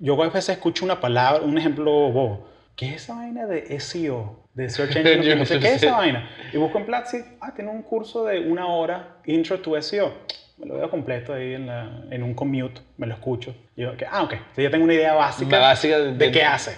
yo 0.00 0.21
a 0.21 0.26
veces 0.28 0.49
escucho 0.49 0.85
una 0.85 1.00
palabra, 1.00 1.42
un 1.42 1.57
ejemplo 1.57 1.92
bobo, 1.92 2.49
¿qué 2.75 2.88
es 2.88 3.02
esa 3.04 3.14
vaina 3.14 3.47
de 3.47 3.78
SEO? 3.78 4.49
De 4.54 4.69
Search 4.69 4.97
Engine 4.97 5.23
Yo 5.23 5.37
no 5.37 5.45
sé. 5.45 5.61
¿Qué 5.61 5.69
es 5.75 5.83
esa 5.85 5.97
vaina? 5.97 6.28
Y 6.52 6.57
busco 6.57 6.78
en 6.78 6.87
Platzi, 6.87 7.19
ah, 7.40 7.52
tiene 7.54 7.71
un 7.71 7.83
curso 7.83 8.25
de 8.25 8.40
una 8.40 8.66
hora, 8.66 9.19
Intro 9.26 9.61
to 9.61 9.80
SEO. 9.80 10.12
Me 10.59 10.66
lo 10.66 10.75
veo 10.75 10.90
completo 10.90 11.33
ahí 11.33 11.54
en, 11.54 11.66
la, 11.69 12.02
en 12.11 12.23
un 12.23 12.35
commute, 12.35 12.80
me 12.99 13.07
lo 13.07 13.14
escucho. 13.14 13.54
Y 13.76 13.83
yo, 13.83 13.97
que, 13.97 14.04
ah, 14.04 14.23
ok, 14.25 14.33
entonces 14.33 14.64
ya 14.64 14.71
tengo 14.71 14.85
una 14.85 14.95
idea 14.95 15.14
básica, 15.14 15.59
básica 15.59 15.99
de- 16.00 16.12
de, 16.14 16.30
qué 16.30 16.42
hace. 16.42 16.73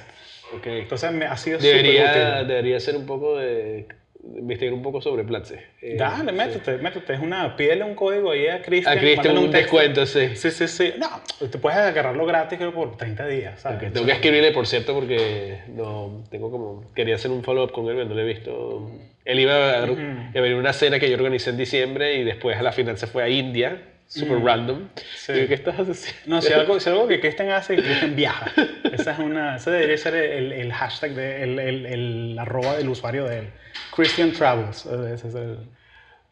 Ok. 0.57 0.67
Entonces 0.67 1.11
me 1.12 1.25
ha 1.25 1.37
sido 1.37 1.59
Debería, 1.59 2.11
útil. 2.41 2.49
debería 2.49 2.79
ser 2.79 2.97
un 2.97 3.07
poco 3.07 3.38
de... 3.38 3.88
investigar 4.25 4.73
un 4.73 4.83
poco 4.83 5.00
sobre 5.00 5.25
Platzi. 5.25 5.55
Eh, 5.81 5.97
Dale, 5.97 6.31
sí. 6.31 6.37
métete, 6.37 6.79
métete. 6.79 7.14
Es 7.14 7.21
una, 7.21 7.57
pídele 7.57 7.85
un 7.85 7.95
código 7.95 8.31
ahí 8.31 8.47
a 8.47 8.62
Cristian. 8.62 8.97
A 8.97 9.00
Cristian 9.00 9.37
un 9.37 9.50
texto. 9.50 9.59
descuento, 9.59 10.07
sí. 10.07 10.37
Sí, 10.37 10.50
sí, 10.50 10.69
sí. 10.69 10.93
No, 10.99 11.49
te 11.49 11.59
puedes 11.59 11.79
agarrarlo 11.79 12.25
gratis 12.25 12.59
creo 12.59 12.73
por 12.73 12.97
30 12.97 13.26
días, 13.26 13.61
¿sabes? 13.61 13.83
Ok, 13.83 13.93
tengo 13.93 14.07
que 14.07 14.12
escribirle, 14.12 14.52
por 14.52 14.67
cierto, 14.67 14.95
porque 14.95 15.62
no, 15.69 16.25
tengo 16.31 16.50
como, 16.50 16.93
quería 16.95 17.17
hacer 17.17 17.31
un 17.31 17.43
follow-up 17.43 17.73
con 17.73 17.87
él, 17.88 17.97
pero 17.97 18.09
no 18.09 18.14
lo 18.14 18.21
he 18.21 18.25
visto. 18.25 18.91
Él 19.25 19.41
iba 19.41 19.55
a, 19.55 19.83
a 19.83 19.87
venir 19.87 20.52
a 20.52 20.57
una 20.57 20.73
cena 20.73 20.99
que 20.99 21.09
yo 21.09 21.17
organicé 21.17 21.50
en 21.50 21.57
diciembre 21.57 22.14
y 22.17 22.25
después 22.25 22.57
a 22.57 22.62
la 22.62 22.73
final 22.73 22.99
se 22.99 23.07
fue 23.07 23.23
a 23.23 23.29
India, 23.29 23.81
super 24.21 24.38
random. 24.42 24.88
Sí. 25.16 25.33
¿qué 25.49 25.54
estás 25.54 25.76
haciendo? 25.78 26.21
No, 26.26 26.42
si 26.42 26.52
algo, 26.52 26.78
si 26.81 26.88
algo 26.90 27.09
que 27.09 27.21
Cristian 27.21 27.50
hace, 27.50 27.76
Cristian 27.76 28.14
viaja. 28.16 28.50
Esa 28.92 29.12
es 29.12 29.19
una, 29.19 29.57
ese 29.57 29.71
debería 29.71 29.99
ser 29.99 30.14
el, 30.14 30.52
el 30.52 30.73
hashtag, 30.73 31.12
de, 31.12 31.42
el, 31.42 31.59
el, 31.59 31.87
el 31.87 32.38
arroba 32.38 32.76
del 32.76 32.88
usuario 32.88 33.25
de 33.25 33.38
él. 33.40 33.47
Christian 33.95 34.33
Travels. 34.33 34.87
Ese 34.87 35.28
es 35.28 35.35
el... 35.35 35.59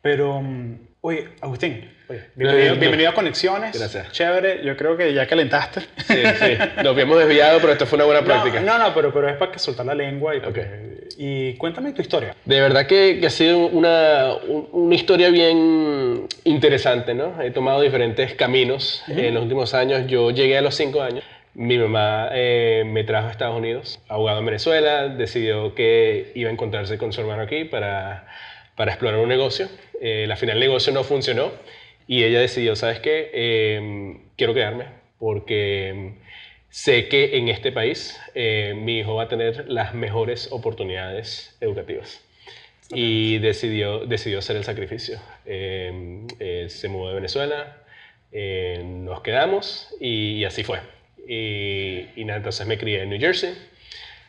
Pero, 0.02 0.40
mm, 0.40 0.78
oye, 1.02 1.28
Agustín, 1.42 1.90
oye, 2.08 2.22
bienvenido, 2.34 2.75
no. 2.75 2.80
bienvenido 2.80 3.10
a 3.10 3.14
Conexiones. 3.14 3.78
Gracias. 3.78 4.12
Chévere, 4.12 4.64
yo 4.64 4.76
creo 4.76 4.96
que 4.96 5.12
ya 5.12 5.26
calentaste. 5.26 5.80
Sí, 5.80 6.22
sí. 6.38 6.58
Nos 6.76 6.87
habíamos 6.87 7.18
desviado, 7.18 7.60
pero 7.60 7.72
esto 7.72 7.87
fue 7.87 7.96
una 7.96 8.04
buena 8.06 8.22
práctica. 8.25 8.60
No, 8.60 8.78
no, 8.78 8.88
no, 8.88 8.94
pero, 8.94 9.12
pero 9.12 9.28
es 9.28 9.37
para 9.37 9.52
que 9.52 9.58
soltar 9.58 9.84
la 9.87 9.94
lengua. 9.94 10.34
Y, 10.37 10.40
porque- 10.40 10.60
Ok. 10.62 10.89
Y 11.19 11.55
cuéntame 11.55 11.93
tu 11.93 12.02
historia. 12.02 12.35
De 12.45 12.61
verdad 12.61 12.87
que, 12.87 13.19
que 13.21 13.26
ha 13.26 13.31
sido 13.31 13.59
una, 13.67 14.35
un- 14.49 14.69
una 14.73 14.95
historia 14.95 15.31
bien 15.31 16.26
interesante, 16.45 17.14
¿no? 17.14 17.40
He 17.40 17.50
tomado 17.50 17.81
diferentes 17.81 18.35
caminos 18.35 19.02
en 19.09 19.35
los 19.35 19.43
últimos 19.43 19.75
años. 19.75 20.07
Yo 20.07 20.31
llegué 20.31 20.59
a 20.59 20.62
los 20.62 20.75
cinco 20.75 21.02
años. 21.02 21.25
Mi 21.55 21.76
mamá 21.79 22.29
eh, 22.33 22.85
me 22.87 23.02
trajo 23.05 23.29
a 23.29 23.31
Estados 23.33 23.57
Unidos, 23.59 23.99
abogado 24.09 24.38
en 24.38 24.47
Venezuela, 24.47 25.09
decidió 25.09 25.75
que 25.75 26.31
iba 26.35 26.49
a 26.49 26.52
encontrarse 26.52 26.97
con 26.97 27.12
su 27.12 27.21
hermano 27.21 27.43
aquí 27.43 27.64
para, 27.64 28.26
para 28.76 28.93
explorar 28.93 29.19
un 29.21 29.29
negocio. 29.29 29.69
Eh, 30.00 30.26
al 30.31 30.37
final 30.37 30.57
el 30.57 30.61
negocio 30.61 30.93
no 30.93 31.02
funcionó 31.02 31.50
y 32.07 32.23
ella 32.23 32.40
decidió, 32.40 32.76
¿sabes 32.76 33.00
qué? 33.00 33.31
Eh, 33.35 34.17
quiero 34.37 34.55
quedarme 34.55 34.85
porque 35.19 36.14
sé 36.70 37.08
que 37.08 37.36
en 37.36 37.48
este 37.48 37.72
país 37.72 38.18
eh, 38.34 38.74
mi 38.76 38.98
hijo 38.98 39.16
va 39.16 39.24
a 39.24 39.28
tener 39.28 39.68
las 39.68 39.94
mejores 39.94 40.48
oportunidades 40.52 41.56
educativas. 41.60 42.20
Y 42.92 43.38
decidió, 43.38 44.06
decidió 44.06 44.40
hacer 44.40 44.56
el 44.56 44.64
sacrificio. 44.64 45.20
Eh, 45.46 46.26
eh, 46.40 46.66
se 46.68 46.88
mudó 46.88 47.10
de 47.10 47.14
Venezuela, 47.14 47.76
eh, 48.32 48.82
nos 48.84 49.22
quedamos 49.22 49.88
y, 50.00 50.44
así 50.44 50.62
fue. 50.62 50.80
Y, 51.26 52.06
y 52.16 52.24
nada, 52.24 52.38
entonces 52.38 52.66
me 52.66 52.78
crié 52.78 53.02
en 53.02 53.10
New 53.10 53.20
Jersey. 53.20 53.54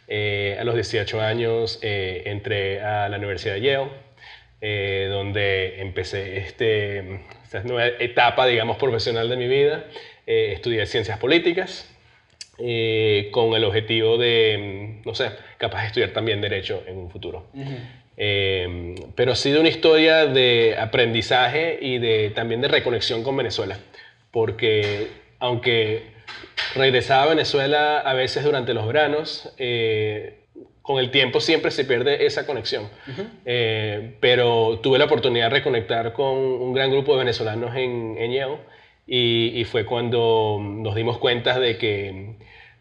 Eh, 0.07 0.57
a 0.59 0.63
los 0.63 0.75
18 0.75 1.21
años 1.21 1.79
eh, 1.81 2.23
entré 2.25 2.81
a 2.81 3.07
la 3.09 3.17
Universidad 3.17 3.55
de 3.55 3.61
Yale, 3.61 5.09
donde 5.09 5.81
empecé 5.81 6.37
este, 6.37 7.21
esta 7.43 7.63
nueva 7.63 7.87
etapa, 7.99 8.45
digamos, 8.45 8.77
profesional 8.77 9.29
de 9.29 9.37
mi 9.37 9.47
vida. 9.47 9.85
Estudié 10.25 10.85
ciencias 10.85 11.17
políticas 11.17 11.90
eh, 12.61 13.29
con 13.31 13.53
el 13.53 13.63
objetivo 13.63 14.17
de, 14.17 14.99
mm, 15.03 15.07
no 15.07 15.15
sé, 15.15 15.31
capaz 15.57 15.81
de 15.81 15.87
estudiar 15.87 16.11
también 16.11 16.41
derecho 16.41 16.83
en 16.87 16.97
un 16.97 17.09
futuro. 17.09 17.47
Eh, 18.17 18.95
pero 19.15 19.31
ha 19.31 19.35
sido 19.35 19.61
una 19.61 19.69
historia 19.69 20.25
de 20.27 20.75
aprendizaje 20.77 21.79
y 21.81 21.97
de, 21.97 22.29
también 22.29 22.61
de 22.61 22.67
reconexión 22.67 23.23
con 23.23 23.35
Venezuela, 23.35 23.79
porque 24.31 25.07
aunque 25.39 26.03
regresaba 26.75 27.23
a 27.23 27.29
Venezuela 27.29 27.99
a 27.99 28.13
veces 28.13 28.43
durante 28.43 28.73
los 28.73 28.85
veranos, 28.85 29.53
eh, 29.57 30.37
con 30.81 30.99
el 30.99 31.11
tiempo 31.11 31.39
siempre 31.39 31.71
se 31.71 31.85
pierde 31.85 32.25
esa 32.25 32.45
conexión. 32.45 32.89
Eh, 33.45 34.15
pero 34.19 34.79
tuve 34.81 34.97
la 34.97 35.05
oportunidad 35.05 35.45
de 35.45 35.57
reconectar 35.57 36.13
con 36.13 36.35
un 36.35 36.73
gran 36.73 36.91
grupo 36.91 37.13
de 37.13 37.19
venezolanos 37.19 37.75
en, 37.75 38.17
en 38.17 38.31
Yale 38.31 38.57
y, 39.13 39.51
y 39.59 39.65
fue 39.65 39.83
cuando 39.85 40.57
nos 40.61 40.95
dimos 40.95 41.17
cuenta 41.17 41.59
de 41.59 41.77
que 41.77 42.35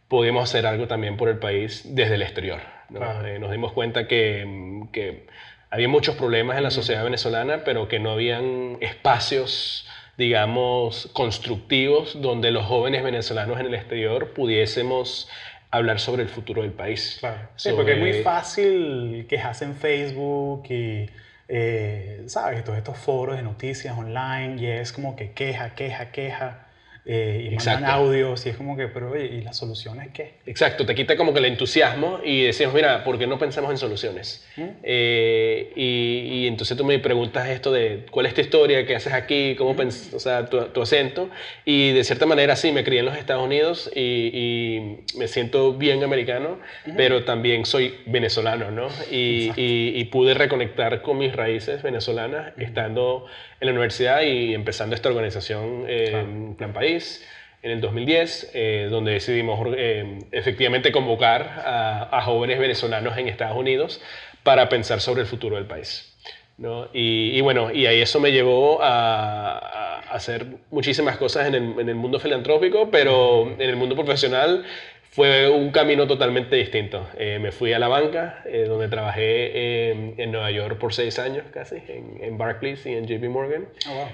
podíamos 0.06 0.44
hacer 0.44 0.64
algo 0.66 0.86
también 0.86 1.16
por 1.16 1.28
el 1.28 1.38
país 1.38 1.82
desde 1.94 2.14
el 2.14 2.22
exterior. 2.22 2.60
¿no? 2.88 2.98
Claro. 3.00 3.26
Eh, 3.26 3.38
nos 3.40 3.50
dimos 3.50 3.72
cuenta 3.72 4.06
que, 4.06 4.82
que 4.92 5.26
había 5.70 5.88
muchos 5.88 6.14
problemas 6.16 6.56
en 6.56 6.62
la 6.62 6.70
sociedad 6.70 7.02
venezolana, 7.04 7.64
pero 7.64 7.88
que 7.88 7.98
no 7.98 8.10
habían 8.12 8.76
espacios 8.80 9.86
digamos, 10.16 11.08
constructivos 11.14 12.20
donde 12.20 12.50
los 12.50 12.66
jóvenes 12.66 13.02
venezolanos 13.02 13.58
en 13.58 13.66
el 13.66 13.74
exterior 13.74 14.34
pudiésemos 14.34 15.28
hablar 15.70 15.98
sobre 15.98 16.22
el 16.22 16.28
futuro 16.28 16.60
del 16.60 16.72
país. 16.72 17.16
Claro. 17.20 17.48
Sí, 17.56 17.70
porque 17.74 17.92
es 17.92 17.98
muy 17.98 18.10
Sobre- 18.12 18.22
fácil 18.24 19.26
quejarse 19.28 19.64
en 19.64 19.76
Facebook 19.76 20.64
y, 20.68 21.06
eh, 21.50 22.22
¿sabes? 22.26 22.62
Todos 22.64 22.78
estos 22.78 22.96
foros 22.96 23.36
de 23.36 23.42
noticias 23.42 23.98
online 23.98 24.56
y 24.60 24.66
es 24.66 24.92
como 24.92 25.16
que 25.16 25.32
queja, 25.32 25.74
queja, 25.74 26.06
queja 26.12 26.69
eh, 27.06 27.48
y 27.50 27.54
Exacto. 27.54 27.80
mandan 27.80 27.90
audios 28.00 28.44
y 28.46 28.50
es 28.50 28.56
como 28.56 28.76
que, 28.76 28.88
pero 28.88 29.10
oye, 29.10 29.26
¿y 29.26 29.40
las 29.40 29.56
soluciones 29.56 30.08
qué? 30.12 30.34
Exacto, 30.46 30.84
te 30.84 30.94
quita 30.94 31.16
como 31.16 31.32
que 31.32 31.38
el 31.38 31.46
entusiasmo 31.46 32.20
y 32.22 32.42
decimos, 32.42 32.74
mira, 32.74 33.02
¿por 33.04 33.18
qué 33.18 33.26
no 33.26 33.38
pensamos 33.38 33.70
en 33.70 33.78
soluciones? 33.78 34.44
Eh, 34.82 35.72
y, 35.76 36.42
y 36.42 36.46
entonces 36.46 36.76
tú 36.76 36.84
me 36.84 36.98
preguntas 36.98 37.48
esto 37.48 37.72
de 37.72 38.04
cuál 38.10 38.26
es 38.26 38.34
tu 38.34 38.40
historia, 38.40 38.84
qué 38.86 38.96
haces 38.96 39.12
aquí, 39.12 39.54
cómo 39.56 39.74
pens- 39.74 40.12
o 40.14 40.18
sea, 40.20 40.44
tu, 40.46 40.60
tu 40.68 40.82
acento. 40.82 41.30
Y 41.64 41.92
de 41.92 42.04
cierta 42.04 42.26
manera 42.26 42.56
sí, 42.56 42.72
me 42.72 42.84
crié 42.84 43.00
en 43.00 43.06
los 43.06 43.16
Estados 43.16 43.44
Unidos 43.44 43.90
y, 43.94 44.30
y 44.32 45.18
me 45.18 45.28
siento 45.28 45.72
bien 45.74 46.02
americano, 46.04 46.58
pero 46.96 47.24
también 47.24 47.64
soy 47.64 47.94
venezolano, 48.06 48.70
¿no? 48.70 48.88
Y, 49.10 49.50
y- 49.56 49.92
y 49.96 50.04
pude 50.04 50.34
reconectar 50.34 51.02
con 51.02 51.18
mis 51.18 51.34
raíces 51.34 51.82
venezolanas 51.82 52.52
estando 52.58 53.24
en 53.60 53.66
la 53.66 53.72
universidad 53.72 54.22
y 54.22 54.54
empezando 54.54 54.94
esta 54.94 55.10
organización 55.10 55.84
eh, 55.86 56.54
Plan 56.56 56.72
País 56.72 57.26
en 57.62 57.72
el 57.72 57.80
2010, 57.80 58.52
eh, 58.54 58.88
donde 58.90 59.12
decidimos 59.12 59.60
eh, 59.76 60.18
efectivamente 60.32 60.90
convocar 60.92 61.62
a, 61.64 62.18
a 62.18 62.22
jóvenes 62.22 62.58
venezolanos 62.58 63.16
en 63.18 63.28
Estados 63.28 63.56
Unidos 63.56 64.00
para 64.42 64.68
pensar 64.70 65.00
sobre 65.00 65.20
el 65.22 65.26
futuro 65.26 65.56
del 65.56 65.66
país. 65.66 66.16
¿no? 66.56 66.88
Y, 66.94 67.36
y 67.36 67.40
bueno, 67.42 67.70
y 67.70 67.86
ahí 67.86 68.00
eso 68.00 68.18
me 68.18 68.32
llevó 68.32 68.82
a, 68.82 69.58
a 69.58 70.00
hacer 70.14 70.46
muchísimas 70.70 71.18
cosas 71.18 71.48
en 71.48 71.54
el, 71.54 71.80
en 71.80 71.88
el 71.88 71.94
mundo 71.94 72.18
filantrópico, 72.18 72.90
pero 72.90 73.50
en 73.52 73.60
el 73.60 73.76
mundo 73.76 73.94
profesional 73.94 74.64
fue 75.10 75.50
un 75.50 75.72
camino 75.72 76.06
totalmente 76.06 76.54
distinto. 76.54 77.08
Eh, 77.18 77.38
me 77.40 77.50
fui 77.50 77.72
a 77.72 77.80
la 77.80 77.88
banca, 77.88 78.42
eh, 78.46 78.64
donde 78.66 78.88
trabajé 78.88 79.90
en, 79.90 80.14
en 80.18 80.30
Nueva 80.30 80.50
York 80.52 80.78
por 80.78 80.94
seis 80.94 81.18
años 81.18 81.44
casi, 81.52 81.76
en, 81.88 82.18
en 82.22 82.38
Barclays 82.38 82.86
y 82.86 82.94
en 82.94 83.06
JP 83.06 83.28
Morgan. 83.28 83.68
Oh, 83.88 83.94
wow. 83.94 84.06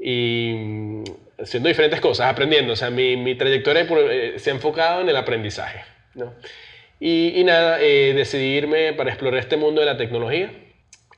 Y 0.00 1.02
haciendo 1.40 1.68
diferentes 1.68 2.00
cosas, 2.00 2.30
aprendiendo. 2.30 2.74
O 2.74 2.76
sea, 2.76 2.90
mi, 2.90 3.16
mi 3.16 3.34
trayectoria 3.34 3.86
eh, 4.10 4.34
se 4.36 4.50
ha 4.50 4.54
enfocado 4.54 5.00
en 5.00 5.08
el 5.08 5.16
aprendizaje. 5.16 5.80
¿no? 6.14 6.32
Y, 7.00 7.40
y 7.40 7.42
nada, 7.42 7.80
eh, 7.80 8.12
decidí 8.14 8.56
irme 8.56 8.92
para 8.92 9.10
explorar 9.10 9.40
este 9.40 9.56
mundo 9.56 9.80
de 9.80 9.86
la 9.86 9.96
tecnología. 9.96 10.52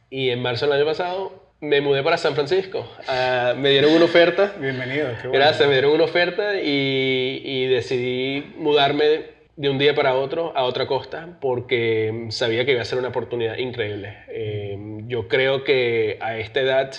Y 0.08 0.30
en 0.30 0.40
marzo 0.40 0.66
del 0.66 0.76
año 0.76 0.86
pasado 0.86 1.45
me 1.60 1.80
mudé 1.80 2.02
para 2.02 2.18
San 2.18 2.34
Francisco. 2.34 2.88
Ah, 3.08 3.54
me 3.56 3.70
dieron 3.70 3.92
una 3.92 4.04
oferta. 4.04 4.52
Bienvenido. 4.58 5.08
Qué 5.20 5.28
bueno. 5.28 5.44
Gracias, 5.44 5.66
me 5.68 5.74
dieron 5.74 5.92
una 5.92 6.04
oferta 6.04 6.60
y, 6.60 7.42
y 7.44 7.66
decidí 7.66 8.54
mudarme 8.56 9.36
de 9.56 9.70
un 9.70 9.78
día 9.78 9.94
para 9.94 10.14
otro 10.14 10.52
a 10.54 10.64
otra 10.64 10.86
costa 10.86 11.38
porque 11.40 12.26
sabía 12.28 12.66
que 12.66 12.72
iba 12.72 12.82
a 12.82 12.84
ser 12.84 12.98
una 12.98 13.08
oportunidad 13.08 13.56
increíble. 13.56 14.18
Eh, 14.28 14.76
yo 15.06 15.28
creo 15.28 15.64
que 15.64 16.18
a 16.20 16.36
esta 16.36 16.60
edad, 16.60 16.92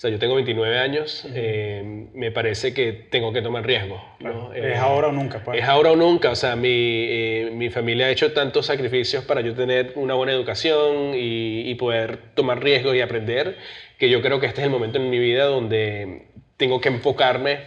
o 0.00 0.02
sea, 0.02 0.08
yo 0.08 0.18
tengo 0.18 0.34
29 0.34 0.78
años, 0.78 1.26
eh, 1.34 2.08
me 2.14 2.30
parece 2.30 2.72
que 2.72 2.90
tengo 2.90 3.34
que 3.34 3.42
tomar 3.42 3.66
riesgo. 3.66 4.02
¿no? 4.20 4.50
Es 4.54 4.64
Eh, 4.64 4.74
ahora 4.74 5.08
o 5.08 5.12
nunca. 5.12 5.44
Pues. 5.44 5.58
es 5.58 5.68
ahora 5.68 5.92
o 5.92 5.96
nunca, 5.96 6.30
o 6.30 6.34
sea, 6.34 6.56
mi, 6.56 6.70
eh, 6.70 7.50
mi 7.52 7.68
familia 7.68 8.06
ha 8.06 8.08
hecho 8.08 8.32
tantos 8.32 8.64
sacrificios 8.64 9.26
para 9.26 9.42
yo 9.42 9.54
tener 9.54 9.92
una 9.96 10.14
buena 10.14 10.32
educación 10.32 11.12
y, 11.14 11.70
y 11.70 11.74
poder 11.74 12.16
tomar 12.32 12.64
riesgos 12.64 12.96
y 12.96 13.02
aprender, 13.02 13.58
que 13.98 14.08
yo 14.08 14.22
creo 14.22 14.40
que 14.40 14.46
este 14.46 14.62
es 14.62 14.64
el 14.68 14.70
momento 14.70 14.96
en 14.96 15.10
mi 15.10 15.18
vida 15.18 15.44
donde 15.44 16.28
tengo 16.56 16.80
que 16.80 16.88
enfocarme 16.88 17.58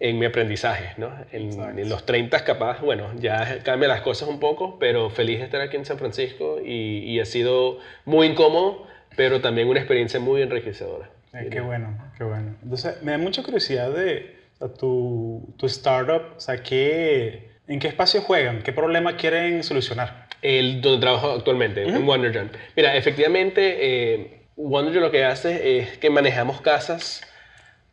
en 0.00 0.18
mi 0.18 0.26
aprendizaje, 0.26 0.94
¿no? 0.96 1.12
En, 1.30 1.52
en 1.78 1.88
los 1.88 2.04
30 2.04 2.42
capaz, 2.42 2.80
bueno, 2.80 3.12
ya 3.20 3.62
cambian 3.62 3.92
las 3.92 4.00
cosas 4.00 4.28
un 4.28 4.40
poco, 4.40 4.80
pero 4.80 5.08
feliz 5.08 5.38
de 5.38 5.44
estar 5.44 5.60
aquí 5.60 5.76
en 5.76 5.84
San 5.84 5.98
Francisco 5.98 6.58
y, 6.60 7.04
y 7.04 7.20
ha 7.20 7.24
sido 7.24 7.78
muy 8.04 8.26
incómodo, 8.26 8.88
pero 9.14 9.40
también 9.40 9.68
una 9.68 9.78
experiencia 9.78 10.18
muy 10.18 10.42
enriquecedora. 10.42 11.10
Eh, 11.38 11.48
qué 11.50 11.60
bueno, 11.60 11.96
qué 12.16 12.24
bueno. 12.24 12.56
Entonces, 12.62 13.02
me 13.02 13.12
da 13.12 13.18
mucha 13.18 13.42
curiosidad 13.42 13.90
de 13.90 14.36
o 14.54 14.58
sea, 14.58 14.68
tu, 14.68 15.54
tu 15.56 15.66
startup, 15.66 16.36
o 16.36 16.40
sea, 16.40 16.62
¿qué, 16.62 17.50
¿en 17.66 17.78
qué 17.78 17.88
espacio 17.88 18.22
juegan? 18.22 18.62
¿Qué 18.62 18.72
problema 18.72 19.16
quieren 19.16 19.62
solucionar? 19.62 20.28
El 20.42 20.80
donde 20.80 21.00
trabajo 21.00 21.32
actualmente, 21.32 21.82
en 21.82 22.06
WonderJam. 22.06 22.50
Mira, 22.76 22.94
efectivamente, 22.96 23.76
eh, 23.80 24.46
WonderJam 24.56 25.02
lo 25.02 25.10
que 25.10 25.24
hace 25.24 25.78
es 25.78 25.98
que 25.98 26.10
manejamos 26.10 26.60
casas 26.60 27.22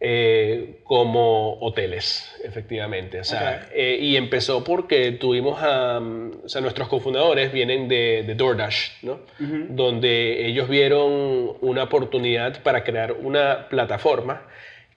eh, 0.06 0.82
como 0.84 1.60
hoteles, 1.62 2.30
efectivamente. 2.44 3.22
O 3.22 3.24
sea, 3.24 3.70
eh, 3.74 3.98
y 4.02 4.18
empezó 4.18 4.62
porque 4.62 5.14
tuvimos 5.14 5.64
a, 5.64 6.02
mm, 6.02 6.42
o 6.44 6.50
sea, 6.50 6.60
nuestros 6.60 6.90
cofundadores 6.90 7.54
vienen 7.54 7.88
de, 7.88 8.24
de 8.28 8.36
DoorDash, 8.36 9.04
¿no? 9.04 9.22
Donde 9.40 10.46
ellos 10.46 10.68
vieron 10.68 11.56
una 11.62 11.84
oportunidad 11.84 12.62
para 12.64 12.84
crear 12.84 13.14
una 13.14 13.70
plataforma 13.70 14.46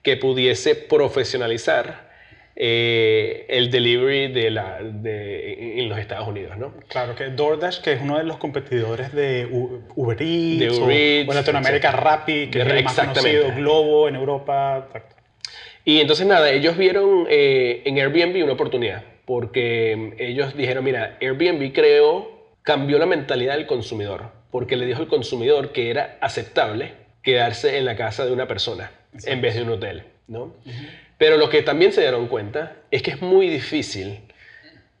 que 0.03 0.17
pudiese 0.17 0.75
profesionalizar 0.75 2.06
eh, 2.59 3.45
el 3.49 3.69
delivery 3.69 4.33
de 4.33 4.49
la, 4.49 4.79
de, 4.81 5.79
en 5.79 5.89
los 5.89 5.99
Estados 5.99 6.27
Unidos, 6.27 6.57
¿no? 6.57 6.73
Claro, 6.87 7.13
que 7.15 7.25
DoorDash, 7.25 7.81
que 7.81 7.93
es 7.93 8.01
uno 8.01 8.17
de 8.17 8.23
los 8.23 8.37
competidores 8.37 9.13
de 9.13 9.47
Uber 9.95 10.19
Eats, 10.19 10.59
De 10.59 10.71
Uber 10.71 10.97
Eats, 10.97 11.29
o 11.29 11.31
en 11.31 11.35
Latinoamérica 11.35 11.89
exacto. 11.89 12.09
Rappi, 12.09 12.47
que 12.49 12.61
es 12.61 12.67
el 12.67 12.83
más 12.83 12.99
conocido, 12.99 13.53
Globo 13.55 14.07
en 14.07 14.15
Europa. 14.15 14.85
exacto. 14.87 15.15
Y 15.85 16.01
entonces 16.01 16.25
nada, 16.25 16.49
ellos 16.49 16.75
vieron 16.77 17.27
eh, 17.29 17.83
en 17.85 17.99
Airbnb 17.99 18.43
una 18.43 18.53
oportunidad, 18.53 19.03
porque 19.25 20.15
ellos 20.17 20.57
dijeron, 20.57 20.83
mira, 20.83 21.15
Airbnb 21.21 21.71
creó, 21.73 22.55
cambió 22.63 22.97
la 22.97 23.05
mentalidad 23.05 23.53
del 23.53 23.67
consumidor, 23.67 24.31
porque 24.49 24.77
le 24.77 24.87
dijo 24.87 24.99
al 24.99 25.07
consumidor 25.07 25.73
que 25.73 25.91
era 25.91 26.17
aceptable 26.21 26.93
quedarse 27.21 27.77
en 27.77 27.85
la 27.85 27.95
casa 27.95 28.25
de 28.25 28.31
una 28.31 28.47
persona 28.47 28.89
en 29.25 29.41
vez 29.41 29.53
de 29.53 29.61
un 29.61 29.69
hotel, 29.69 30.05
¿no? 30.27 30.55
Pero 31.17 31.37
lo 31.37 31.49
que 31.49 31.63
también 31.63 31.93
se 31.93 32.01
dieron 32.01 32.27
cuenta 32.27 32.75
es 32.91 33.01
que 33.01 33.11
es 33.11 33.21
muy 33.21 33.49
difícil 33.49 34.19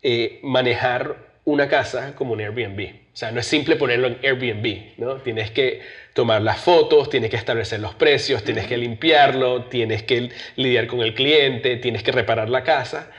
eh, 0.01 0.39
manejar 0.43 1.27
una 1.45 1.69
casa 1.69 2.13
como 2.15 2.33
un 2.33 2.41
Airbnb. 2.41 2.93
O 3.13 3.19
sea, 3.19 3.31
no 3.31 3.39
es 3.39 3.47
simple 3.47 3.77
ponerlo 3.77 4.07
en 4.07 4.17
Airbnb, 4.21 4.97
¿no? 4.97 5.15
Tienes 5.17 5.49
que 5.49 5.81
tomar 6.13 6.41
las 6.41 6.59
fotos, 6.59 7.09
tienes 7.09 7.29
que 7.29 7.35
establecer 7.35 7.79
los 7.79 7.95
precios, 7.95 8.43
tienes 8.43 8.67
que 8.67 8.77
limpiarlo, 8.77 9.63
tienes 9.65 10.03
que 10.03 10.29
lidiar 10.55 10.87
con 10.87 11.01
el 11.01 11.13
cliente, 11.13 11.77
tienes 11.77 12.03
que 12.03 12.11
reparar 12.11 12.49
la 12.49 12.63
casa. 12.63 13.09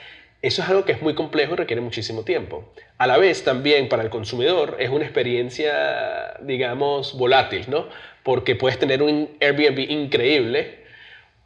Eso 0.43 0.63
es 0.63 0.69
algo 0.69 0.85
que 0.85 0.93
es 0.93 1.03
muy 1.03 1.15
complejo 1.15 1.55
y 1.55 1.57
requiere 1.57 1.81
muchísimo 1.81 2.23
tiempo. 2.23 2.73
A 2.99 3.07
la 3.07 3.19
vez, 3.19 3.45
también 3.45 3.89
para 3.89 4.03
el 4.03 4.11
consumidor 4.11 4.77
es 4.79 4.91
una 4.91 5.05
experiencia, 5.05 6.35
digamos, 6.43 7.17
volátil, 7.17 7.65
¿no? 7.69 7.89
Porque 8.23 8.55
puedes 8.55 8.79
tener 8.79 9.03
un 9.03 9.31
Airbnb 9.41 9.91
increíble, 9.91 10.79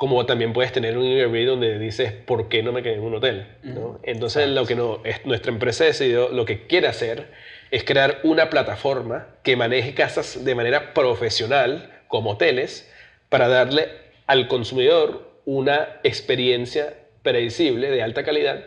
como 0.02 0.26
también 0.26 0.52
puedes 0.52 0.72
tener 0.72 0.98
un 0.98 1.04
Airbnb 1.04 1.46
donde 1.46 1.78
dices, 1.78 2.10
¿por 2.10 2.48
qué 2.48 2.64
no 2.64 2.72
me 2.72 2.82
quedé 2.82 2.94
en 2.94 3.02
un 3.02 3.14
hotel? 3.14 3.46
¿no? 3.62 4.00
Entonces, 4.02 4.48
lo 4.48 4.66
que 4.66 4.74
no, 4.74 5.00
es, 5.04 5.24
nuestra 5.26 5.52
empresa 5.52 5.84
decidió, 5.84 6.28
lo 6.30 6.44
que 6.44 6.66
quiere 6.66 6.88
hacer 6.88 7.30
es 7.70 7.84
crear 7.84 8.18
una 8.24 8.50
plataforma 8.50 9.28
que 9.44 9.54
maneje 9.54 9.94
casas 9.94 10.44
de 10.44 10.56
manera 10.56 10.92
profesional, 10.92 11.88
como 12.08 12.30
hoteles, 12.30 12.92
para 13.28 13.46
darle 13.46 13.90
al 14.26 14.48
consumidor 14.48 15.30
una 15.44 16.00
experiencia 16.02 16.94
predecible 17.22 17.88
de 17.88 18.02
alta 18.02 18.24
calidad 18.24 18.64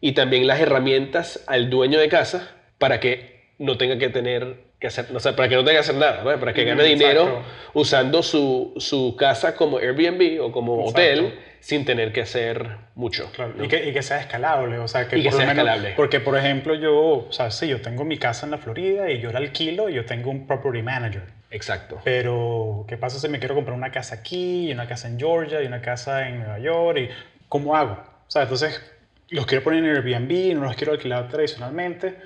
y 0.00 0.12
también 0.12 0.46
las 0.46 0.60
herramientas 0.60 1.42
al 1.48 1.68
dueño 1.68 1.98
de 1.98 2.08
casa 2.08 2.54
para 2.78 3.00
que 3.00 3.40
no 3.58 3.76
tenga 3.76 3.98
que 3.98 4.08
tener 4.08 4.58
que 4.80 4.86
hacer, 4.86 5.06
o 5.14 5.20
sea, 5.20 5.36
para 5.36 5.48
que 5.48 5.54
no 5.56 5.60
tenga 5.62 5.74
que 5.74 5.78
hacer 5.80 5.94
nada, 5.96 6.22
¿no? 6.24 6.40
para 6.40 6.52
que 6.54 6.64
gane 6.64 6.82
Mm, 6.82 6.86
dinero 6.86 7.22
exacto. 7.22 7.44
usando 7.74 8.22
su, 8.22 8.72
su 8.78 9.14
casa 9.16 9.54
como 9.54 9.76
Airbnb 9.78 10.40
o 10.42 10.50
como 10.50 10.80
Exacto. 10.80 10.90
hotel 11.00 11.38
sin 11.60 11.84
tener 11.84 12.12
que 12.14 12.22
hacer 12.22 12.66
mucho. 12.94 13.30
Claro, 13.32 13.52
¿no? 13.56 13.64
y, 13.64 13.68
que, 13.68 13.86
y 13.86 13.92
que 13.92 14.02
sea 14.02 14.18
escalable, 14.20 14.78
o 14.78 14.88
sea, 14.88 15.06
que, 15.06 15.18
Y 15.18 15.22
que 15.22 15.28
por 15.28 15.36
sea 15.38 15.46
menos- 15.46 15.62
escalable. 15.66 15.92
Porque, 15.96 16.18
por 16.20 16.38
ejemplo, 16.38 16.74
yo, 16.74 17.26
o 17.28 17.32
sea, 17.32 17.50
sí, 17.50 17.68
yo 17.68 17.82
tengo 17.82 18.04
mi 18.06 18.16
casa 18.16 18.46
en 18.46 18.52
la 18.52 18.56
Florida 18.58 19.10
y 19.10 19.20
yo 19.20 19.30
la 19.30 19.38
alquilo 19.40 19.90
y 19.90 19.94
yo 19.94 20.06
tengo 20.06 20.30
un 20.30 20.46
property 20.46 20.80
manager. 20.80 21.24
Exacto. 21.50 22.00
Pero, 22.02 22.86
¿qué 22.88 22.96
pasa 22.96 23.18
si 23.18 23.28
me 23.28 23.38
quiero 23.38 23.54
comprar 23.54 23.76
una 23.76 23.90
casa 23.90 24.14
aquí, 24.14 24.68
y 24.70 24.72
una 24.72 24.88
casa 24.88 25.08
en 25.08 25.18
Georgia, 25.18 25.62
y 25.62 25.66
una 25.66 25.82
casa 25.82 26.26
en 26.28 26.38
Nueva 26.38 26.58
York? 26.58 26.98
Y, 26.98 27.08
¿Cómo 27.50 27.76
hago? 27.76 27.92
O 28.26 28.30
sea, 28.30 28.42
entonces, 28.44 28.80
los 29.28 29.44
quiero 29.44 29.62
poner 29.62 29.84
en 29.84 29.90
Airbnb, 29.96 30.54
no 30.54 30.64
los 30.64 30.76
quiero 30.76 30.92
alquilar 30.92 31.28
tradicionalmente. 31.28 32.16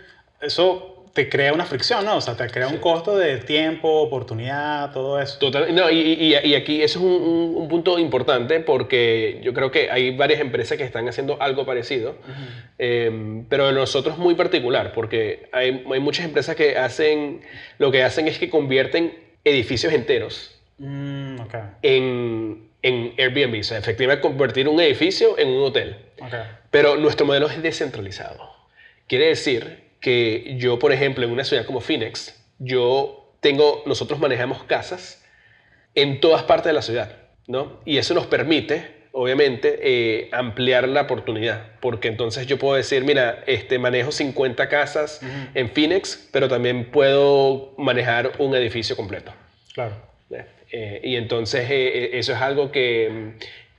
Eso 0.41 0.94
te 1.15 1.29
crea 1.29 1.53
una 1.53 1.65
fricción, 1.65 2.05
¿no? 2.05 2.17
O 2.17 2.21
sea, 2.21 2.37
te 2.37 2.47
crea 2.49 2.67
un 2.69 2.79
costo 2.79 3.17
de 3.17 3.39
tiempo, 3.39 3.89
oportunidad, 4.03 4.93
todo 4.93 5.21
eso. 5.21 5.39
Total, 5.39 5.73
no, 5.75 5.89
y, 5.89 5.99
y- 6.01 6.35
y 6.45 6.55
aquí 6.57 6.83
eso 6.83 6.99
es 6.99 7.05
un, 7.05 7.13
un- 7.13 7.55
un 7.57 7.69
punto 7.69 7.99
importante 7.99 8.61
porque 8.61 9.41
yo 9.43 9.55
creo 9.55 9.71
que 9.71 9.91
hay 9.91 10.15
varias 10.17 10.41
empresas 10.41 10.77
que 10.77 10.85
están 10.85 11.09
haciendo 11.09 11.41
algo 11.41 11.65
parecido, 11.65 12.17
eh, 12.79 13.45
pero 13.49 13.71
nosotros 13.73 14.19
muy 14.19 14.35
particular 14.35 14.93
porque 14.93 15.49
hay, 15.53 15.85
hay 15.91 16.01
muchas 16.01 16.25
empresas 16.27 16.57
que 16.57 16.77
hacen, 16.77 17.41
lo 17.79 17.91
que 17.93 18.03
hacen 18.03 18.27
es 18.29 18.39
que 18.39 18.51
convierten 18.51 19.17
edificios 19.45 19.93
enteros 19.93 20.51
Mm, 20.77 21.39
en, 21.83 22.69
en 22.83 23.15
Airbnb, 23.17 23.61
o 23.61 23.63
sea, 23.63 23.79
efectivamente 23.79 24.21
convertir 24.21 24.69
un 24.69 24.81
edificio 24.81 25.39
en 25.39 25.49
un 25.51 25.63
hotel. 25.63 25.97
ok. 26.21 26.35
Pero 26.73 26.97
nuestro 26.97 27.25
modelo 27.25 27.47
es 27.49 27.63
descentralizado. 27.63 28.51
Quiere 29.07 29.27
decir 29.29 29.84
que 30.05 30.57
yo, 30.59 30.79
por 30.79 30.93
ejemplo, 30.93 31.25
en 31.25 31.31
una 31.31 31.45
ciudad 31.45 31.65
como 31.65 31.81
Phoenix, 31.81 32.39
yo 32.59 33.33
tengo, 33.41 33.83
nosotros 33.87 34.21
manejamos 34.21 34.63
casas 34.65 35.25
en 35.95 36.21
todas 36.21 36.43
partes 36.43 36.67
de 36.67 36.75
la 36.75 36.83
ciudad, 36.83 37.17
¿no? 37.47 37.81
Y 37.87 37.97
eso 37.97 38.13
nos 38.13 38.27
permite, 38.27 39.07
obviamente, 39.13 39.79
eh, 39.81 40.29
ampliar 40.31 40.87
la 40.89 41.01
oportunidad, 41.01 41.81
porque 41.81 42.09
entonces 42.09 42.47
yo 42.47 42.59
puedo 42.59 42.75
decir, 42.75 43.03
mira, 43.03 43.43
este, 43.47 43.79
manejo 43.79 44.13
50 44.13 44.69
casas 44.69 45.23
en 45.55 45.71
Phoenix, 45.71 46.29
pero 46.31 46.49
también 46.49 46.91
puedo 46.91 47.73
manejar 47.79 48.33
un 48.41 48.55
edificio 48.55 48.97
completo. 48.97 49.33
Claro. 49.73 49.97
¿eh? 50.31 50.45
Eh, 50.71 51.01
y 51.03 51.17
entonces 51.17 51.71
eh, 51.71 52.05
eh, 52.05 52.11
eso 52.19 52.35
es 52.35 52.43
algo 52.43 52.71
que, 52.71 53.37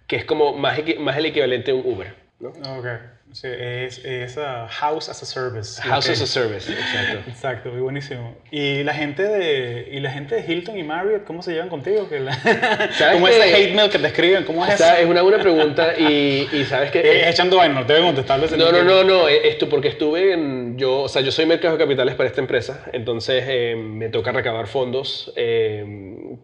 que 0.07 0.15
es 0.15 0.25
como 0.25 0.57
más, 0.57 0.79
más 0.97 1.17
el 1.17 1.27
equivalente 1.27 1.69
a 1.69 1.75
un 1.75 1.85
Uber, 1.85 2.15
¿no? 2.39 2.49
Ok. 2.49 2.88
Sí, 3.36 3.50
es, 3.52 3.98
es 4.06 4.38
uh, 4.38 4.65
house 4.69 5.10
as 5.10 5.21
a 5.21 5.26
service. 5.26 5.82
House 5.82 6.06
Ok. 6.06 6.13
as 6.13 6.21
a 6.21 6.26
service, 6.26 6.71
exacto. 6.71 7.30
Exacto, 7.30 7.69
muy 7.69 7.82
buenísimo. 7.82 8.34
¿Y 8.50 8.82
la 8.84 8.93
gente 8.93 9.24
de 9.24 9.89
y 9.91 10.00
la 10.00 10.10
gente 10.10 10.36
de 10.36 10.50
Hilton 10.54 10.78
y 10.80 10.84
Marriott 10.84 11.26
cómo 11.26 11.41
se 11.43 11.52
llevan 11.52 11.67
contigo? 11.67 12.08
Que 12.08 12.21
la- 12.21 12.32
¿Cómo 13.12 13.28
es 13.28 13.36
ese 13.36 13.54
hate 13.54 13.76
mail 13.76 13.89
que 13.91 14.00
te 14.00 14.08
escriben? 14.08 14.45
¿Cómo 14.45 14.65
es 14.65 14.76
O 14.76 14.78
sea, 14.78 14.93
eso? 14.93 15.04
es 15.04 15.10
una 15.10 15.21
buena 15.21 15.39
pregunta 15.39 15.98
y, 16.00 16.48
y 16.50 16.63
sabes 16.63 16.91
que... 16.91 17.00
Eh, 17.06 17.30
echando 17.30 17.58
vaina, 17.58 17.82
no 17.82 17.86
te 17.86 17.91
deben 17.91 18.08
contestarles. 18.08 18.54
No, 18.58 18.71
no, 18.71 18.84
no, 18.86 19.04
no, 19.04 19.28
eh, 19.28 19.50
esto 19.50 19.67
porque 19.67 19.89
estuve 19.89 20.32
en, 20.32 20.78
yo, 20.78 21.02
o 21.02 21.10
sea, 21.10 21.21
yo 21.21 21.32
soy 21.34 21.45
mercado 21.45 21.76
de 21.78 21.84
capitales 21.84 22.15
para 22.15 22.30
esta 22.30 22.39
empresa, 22.39 22.86
entonces 22.93 23.43
eh, 23.50 23.76
me 23.76 24.08
toca 24.08 24.32
recabar 24.32 24.67
fondos 24.67 25.34
eh, 25.36 25.84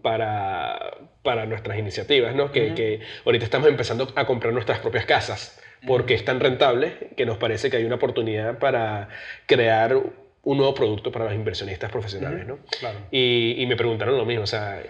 para, 0.01 0.97
para 1.23 1.45
nuestras 1.45 1.79
iniciativas, 1.79 2.35
¿no? 2.35 2.51
Que, 2.51 2.73
que 2.73 2.99
ahorita 3.25 3.45
estamos 3.45 3.69
empezando 3.69 4.11
a 4.13 4.25
comprar 4.25 4.51
nuestras 4.53 4.79
propias 4.79 5.05
casas 5.05 5.57
porque 5.87 6.13
es 6.13 6.25
tan 6.25 6.39
rentable 6.39 7.09
que 7.15 7.25
nos 7.25 7.37
parece 7.37 7.69
que 7.69 7.77
hay 7.77 7.85
una 7.85 7.95
oportunidad 7.95 8.59
para 8.59 9.09
crear 9.45 9.95
un 10.43 10.57
nuevo 10.57 10.73
producto 10.73 11.11
para 11.11 11.25
los 11.25 11.33
inversionistas 11.33 11.91
profesionales, 11.91 12.47
¿no? 12.47 12.59
Claro. 12.79 12.99
Y, 13.11 13.55
y 13.57 13.65
me 13.65 13.75
preguntaron 13.75 14.17
lo 14.17 14.25
mismo, 14.25 14.43
o 14.43 14.47
sea, 14.47 14.81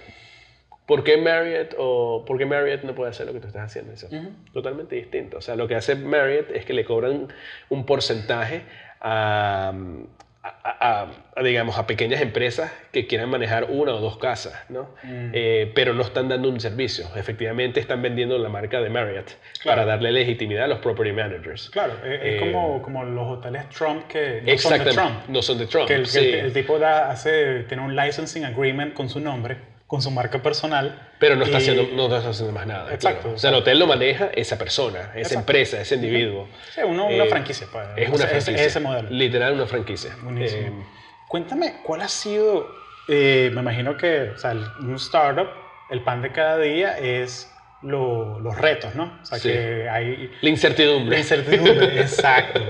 ¿por 0.85 1.03
qué 1.03 1.17
Marriott 1.17 1.75
o 1.77 2.25
por 2.25 2.37
qué 2.37 2.45
Marriott 2.45 2.83
no 2.83 2.93
puede 2.95 3.11
hacer 3.11 3.25
lo 3.25 3.33
que 3.33 3.39
tú 3.39 3.47
estás 3.47 3.63
haciendo? 3.63 3.93
Totalmente 4.53 4.95
distinto. 4.95 5.37
O 5.37 5.41
sea, 5.41 5.55
lo 5.55 5.67
que 5.67 5.75
hace 5.75 5.95
Marriott 5.95 6.51
es 6.51 6.65
que 6.65 6.73
le 6.73 6.83
cobran 6.83 7.27
un 7.69 7.85
porcentaje 7.85 8.63
a, 8.99 9.73
a, 10.43 11.07
a, 11.35 11.43
digamos, 11.43 11.77
a 11.77 11.85
pequeñas 11.85 12.19
empresas 12.21 12.71
que 12.91 13.05
quieran 13.05 13.29
manejar 13.29 13.67
una 13.69 13.93
o 13.93 13.99
dos 13.99 14.17
casas, 14.17 14.53
¿no? 14.69 14.89
Mm. 15.03 15.29
Eh, 15.33 15.71
pero 15.75 15.93
no 15.93 16.01
están 16.01 16.29
dando 16.29 16.49
un 16.49 16.59
servicio. 16.59 17.05
Efectivamente 17.15 17.79
están 17.79 18.01
vendiendo 18.01 18.37
la 18.39 18.49
marca 18.49 18.81
de 18.81 18.89
Marriott 18.89 19.31
para 19.63 19.85
darle 19.85 20.11
legitimidad 20.11 20.65
a 20.65 20.67
los 20.67 20.79
property 20.79 21.11
managers. 21.13 21.69
Claro, 21.69 21.93
es, 22.03 22.13
es 22.13 22.19
Eh, 22.23 22.37
como, 22.39 22.81
como 22.81 23.03
los 23.05 23.37
hoteles 23.37 23.69
Trump 23.69 24.07
que 24.07 24.41
no 24.43 24.57
son 24.57 24.83
de. 24.83 24.91
Trump. 24.91 25.19
No 25.27 25.41
son 25.43 25.57
de 25.59 25.67
Trump. 25.67 25.87
Que 25.87 25.93
el, 25.95 26.05
sí. 26.07 26.19
el- 26.19 26.35
el 26.45 26.53
tipo 26.53 26.79
da, 26.79 27.11
hace, 27.11 27.63
tiene 27.63 27.83
un 27.83 27.95
licensing 27.95 28.43
agreement 28.45 28.93
con 28.95 29.09
su 29.09 29.19
nombre, 29.19 29.57
con 29.91 30.01
su 30.01 30.09
marca 30.09 30.41
personal. 30.41 31.09
Pero 31.19 31.35
no 31.35 31.43
está, 31.43 31.57
y- 31.57 31.61
haciendo, 31.63 31.83
no 31.93 32.15
está 32.15 32.29
haciendo 32.29 32.53
más 32.53 32.65
nada. 32.65 32.93
Exacto, 32.93 33.23
claro. 33.23 33.35
O 33.35 33.37
sea, 33.37 33.49
el 33.49 33.57
hotel 33.57 33.77
lo 33.77 33.87
maneja 33.87 34.29
esa 34.33 34.57
persona, 34.57 34.99
esa 35.09 35.17
Exacto. 35.19 35.39
empresa, 35.39 35.81
ese 35.81 35.95
individuo. 35.95 36.47
Sí, 36.73 36.79
uno- 36.85 37.07
una 37.07 37.25
Eh, 37.25 37.29
franquicia. 37.29 37.67
Pues, 37.69 37.85
Es 37.97 38.07
una 38.07 38.25
franquicia. 38.25 38.55
Ese, 38.65 38.79
modelo. 38.79 39.09
Literal, 39.09 39.51
una 39.53 39.65
franquicia. 39.67 40.15
Buenísimo. 40.23 40.81
Eh, 40.81 40.85
Cuéntame, 41.27 41.81
¿cuál 41.83 42.01
ha 42.01 42.07
sido, 42.07 42.73
eh, 43.09 43.51
me 43.53 43.59
imagino 43.59 43.97
que, 43.97 44.29
o 44.29 44.37
sea, 44.37 44.51
un 44.79 44.95
startup, 44.95 45.49
el 45.89 46.01
pan 46.05 46.21
de 46.21 46.31
cada 46.31 46.57
día 46.57 46.97
es 46.97 47.51
lo- 47.81 48.39
los 48.39 48.57
retos, 48.57 48.95
¿no? 48.95 49.19
O 49.21 49.25
sea, 49.25 49.39
Sí. 49.39 49.49
que 49.49 49.89
hay 49.89 50.31
la 50.39 50.49
incertidumbre. 50.49 51.15
la 51.17 51.19
incertidumbre, 51.19 51.99
exacto. 52.01 52.61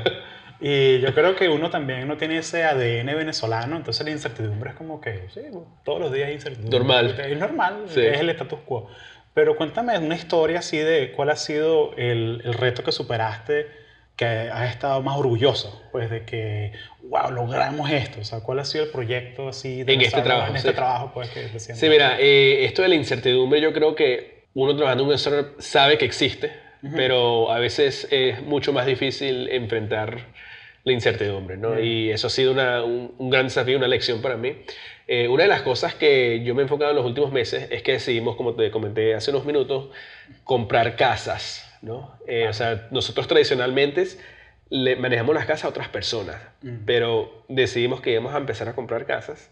Y 0.62 1.00
yo 1.00 1.14
creo 1.16 1.36
que 1.36 1.50
uno 1.50 1.70
también 1.72 2.08
no 2.08 2.18
tiene 2.18 2.38
ese 2.38 2.64
ADN 2.64 3.16
venezolano, 3.16 3.76
entonces 3.78 4.06
la 4.06 4.12
incertidumbre 4.12 4.70
es 4.70 4.76
como 4.76 5.02
que, 5.02 5.28
sí, 5.34 5.42
todos 5.84 6.00
los 6.00 6.14
días 6.14 6.28
hay 6.28 6.36
incertidumbre. 6.36 6.78
Normal. 6.80 7.16
Es 7.20 7.38
normal, 7.40 7.84
Sí. 7.88 8.02
es 8.02 8.20
el 8.20 8.30
status 8.30 8.60
quo. 8.66 8.88
Pero 9.34 9.56
cuéntame 9.56 9.98
una 9.98 10.16
historia 10.16 10.60
así 10.60 10.78
de 10.78 11.14
cuál 11.14 11.30
ha 11.32 11.36
sido 11.36 11.94
el, 11.98 12.42
el 12.46 12.54
reto 12.54 12.84
que 12.84 12.92
superaste, 12.92 13.66
que 14.16 14.26
has 14.26 14.70
estado 14.70 15.02
más 15.02 15.18
orgulloso, 15.18 15.82
pues 15.92 16.12
de 16.12 16.26
que, 16.26 16.74
wow, 17.06 17.32
logramos 17.32 17.90
esto. 17.90 18.20
O 18.20 18.24
sea, 18.24 18.42
¿cuál 18.42 18.60
ha 18.60 18.66
sido 18.66 18.84
el 18.84 18.92
proyecto 18.92 19.48
así 19.50 19.84
de 19.84 19.94
En 19.94 20.02
este 20.02 20.22
trabajo, 20.22 20.50
En 20.52 20.58
este 20.58 20.70
sí. 20.70 20.76
trabajo, 20.76 21.12
pues, 21.14 21.30
que 21.30 21.48
recién- 21.48 21.76
Sí, 21.76 21.90
mira, 21.90 22.18
eh, 22.20 22.66
esto 22.66 22.84
de 22.84 22.90
la 22.90 22.96
incertidumbre 22.96 23.60
yo 23.62 23.74
creo 23.74 23.96
que 23.96 24.44
uno 24.54 24.76
trabajando 24.76 25.04
en 25.06 25.10
un 25.10 25.16
startup 25.16 25.56
sabe 25.60 25.98
que 25.98 26.06
existe, 26.06 26.52
pero 26.96 27.52
a 27.52 27.60
veces 27.60 28.08
es 28.12 28.42
mucho 28.44 28.74
más 28.74 28.86
difícil 28.86 29.48
enfrentar 29.50 30.28
la 30.84 30.94
incertidumbre, 30.94 31.58
¿no? 31.58 31.80
Y 31.80 32.10
eso 32.12 32.28
ha 32.28 32.30
sido 32.30 32.52
una- 32.52 32.84
un, 32.84 33.14
un 33.18 33.30
gran 33.30 33.46
desafío, 33.46 33.78
una 33.78 33.88
lección 33.88 34.22
para 34.22 34.36
mí. 34.38 34.56
Eh, 35.08 35.28
una 35.28 35.44
de 35.44 35.50
las 35.50 35.62
cosas 35.62 35.94
que 35.96 36.42
yo 36.44 36.56
me 36.56 36.62
he 36.62 36.64
enfocado 36.64 36.92
en 36.92 36.96
los 36.98 37.06
últimos 37.06 37.32
meses 37.32 37.68
es 37.72 37.82
que 37.84 37.94
decidimos, 37.94 38.36
como 38.36 38.56
te 38.56 38.72
comenté 38.72 39.14
hace 39.14 39.30
unos 39.32 39.46
minutos, 39.46 39.90
comprar 40.44 40.96
casas, 40.96 41.68
¿no? 41.82 42.16
Eh, 42.28 42.48
O 42.50 42.54
sea, 42.54 42.88
nosotros 42.92 43.28
tradicionalmente 43.28 44.06
le 44.70 44.96
manejamos 44.96 45.36
las 45.36 45.46
casas 45.46 45.66
a 45.66 45.68
otras 45.70 45.90
personas, 45.90 46.38
Mm. 46.62 46.86
pero 46.86 47.44
decidimos 47.50 48.00
que 48.02 48.12
íbamos 48.12 48.34
a 48.34 48.38
empezar 48.38 48.70
a 48.70 48.74
comprar 48.74 49.06
casas 49.06 49.50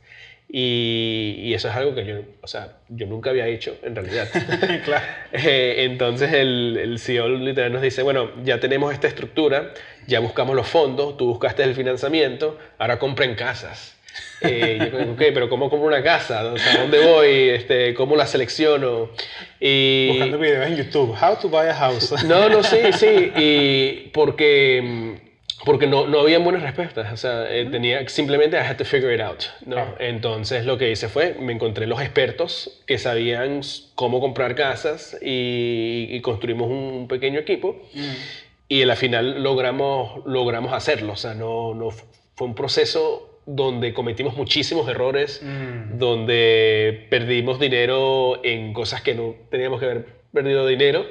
y, 0.52 1.36
y 1.44 1.54
eso 1.54 1.70
es 1.70 1.76
algo 1.76 1.94
que 1.94 2.06
yo, 2.06 2.16
o 2.42 2.48
sea, 2.48 2.80
yo 2.90 3.06
nunca 3.06 3.30
había 3.30 3.46
hecho 3.46 3.78
en 3.84 3.96
realidad. 3.96 4.28
claro. 4.84 5.06
Eh, 5.32 5.84
entonces 5.84 6.34
el, 6.34 6.76
el 6.82 6.98
CEO 6.98 7.30
literal 7.30 7.72
nos 7.72 7.84
dice, 7.84 8.02
bueno, 8.02 8.32
ya 8.44 8.60
tenemos 8.60 8.92
esta 8.92 9.08
estructura, 9.08 9.74
ya 10.08 10.20
buscamos 10.20 10.56
los 10.56 10.68
fondos, 10.68 11.18
tú 11.18 11.28
buscaste 11.28 11.64
el 11.64 11.76
financiamiento, 11.76 12.58
ahora 12.80 12.98
compren 12.98 13.36
casas. 13.36 13.96
Eh, 14.42 14.90
yo 14.92 15.12
ok, 15.12 15.22
pero 15.34 15.50
¿cómo 15.50 15.70
compro 15.70 15.88
una 15.88 16.02
casa? 16.02 16.44
O 16.46 16.58
sea, 16.58 16.82
¿dónde 16.82 17.00
voy? 17.00 17.50
Este, 17.50 17.94
¿Cómo 17.94 18.16
la 18.16 18.26
selecciono? 18.26 19.10
Y, 19.60 20.10
Buscando 20.10 20.40
videos 20.40 20.68
en 20.68 20.78
YouTube, 20.78 21.16
how 21.22 21.36
to 21.40 21.50
buy 21.50 21.68
a 21.68 21.76
house. 21.76 22.24
no, 22.24 22.50
no, 22.50 22.64
sí, 22.64 22.78
sí. 22.94 23.32
Y 23.36 24.10
porque, 24.14 24.82
mm, 24.84 25.29
porque 25.66 25.88
no, 25.88 26.08
no 26.08 26.22
había 26.22 26.40
buenas 26.40 26.62
respuestas. 26.62 27.12
O 27.12 27.18
sea, 27.18 27.54
eh, 27.54 27.66
tenía, 27.66 28.08
simplemente 28.08 28.58
I 28.58 28.62
had 28.62 28.78
to 28.78 28.86
figure 28.86 29.14
it 29.14 29.22
out. 29.22 29.44
¿no? 29.66 29.76
Claro. 29.76 29.96
Entonces 30.00 30.66
lo 30.66 30.78
que 30.78 30.92
hice 30.92 31.10
fue, 31.10 31.36
me 31.40 31.54
encontré 31.54 31.88
los 31.88 32.02
expertos 32.02 32.82
que 32.86 32.98
sabían 32.98 33.62
cómo 33.96 34.20
comprar 34.22 34.56
casas 34.56 35.18
y, 35.22 36.08
y 36.10 36.22
construimos 36.22 36.70
un 36.70 37.08
pequeño 37.08 37.40
equipo. 37.40 37.82
Mm. 37.94 38.14
Y 38.70 38.82
al 38.84 38.96
final 38.96 39.42
logramos, 39.44 40.26
logramos 40.26 40.74
hacerlo. 40.74 41.14
O 41.14 41.18
sea, 41.18 41.34
no, 41.34 41.74
no 41.74 41.90
fue 41.92 42.48
un 42.48 42.56
proceso 42.56 43.26
donde 43.46 43.94
cometimos 43.94 44.38
muchísimos 44.38 44.88
errores, 44.88 45.42
Mm. 45.44 45.98
donde 45.98 47.08
perdimos 47.10 47.60
dinero 47.60 48.40
en 48.44 48.74
cosas 48.74 49.02
que 49.02 49.16
no 49.16 49.36
teníamos 49.50 49.80
que 49.80 49.86
haber 49.88 50.06
perdido 50.32 50.68
dinero, 50.68 51.08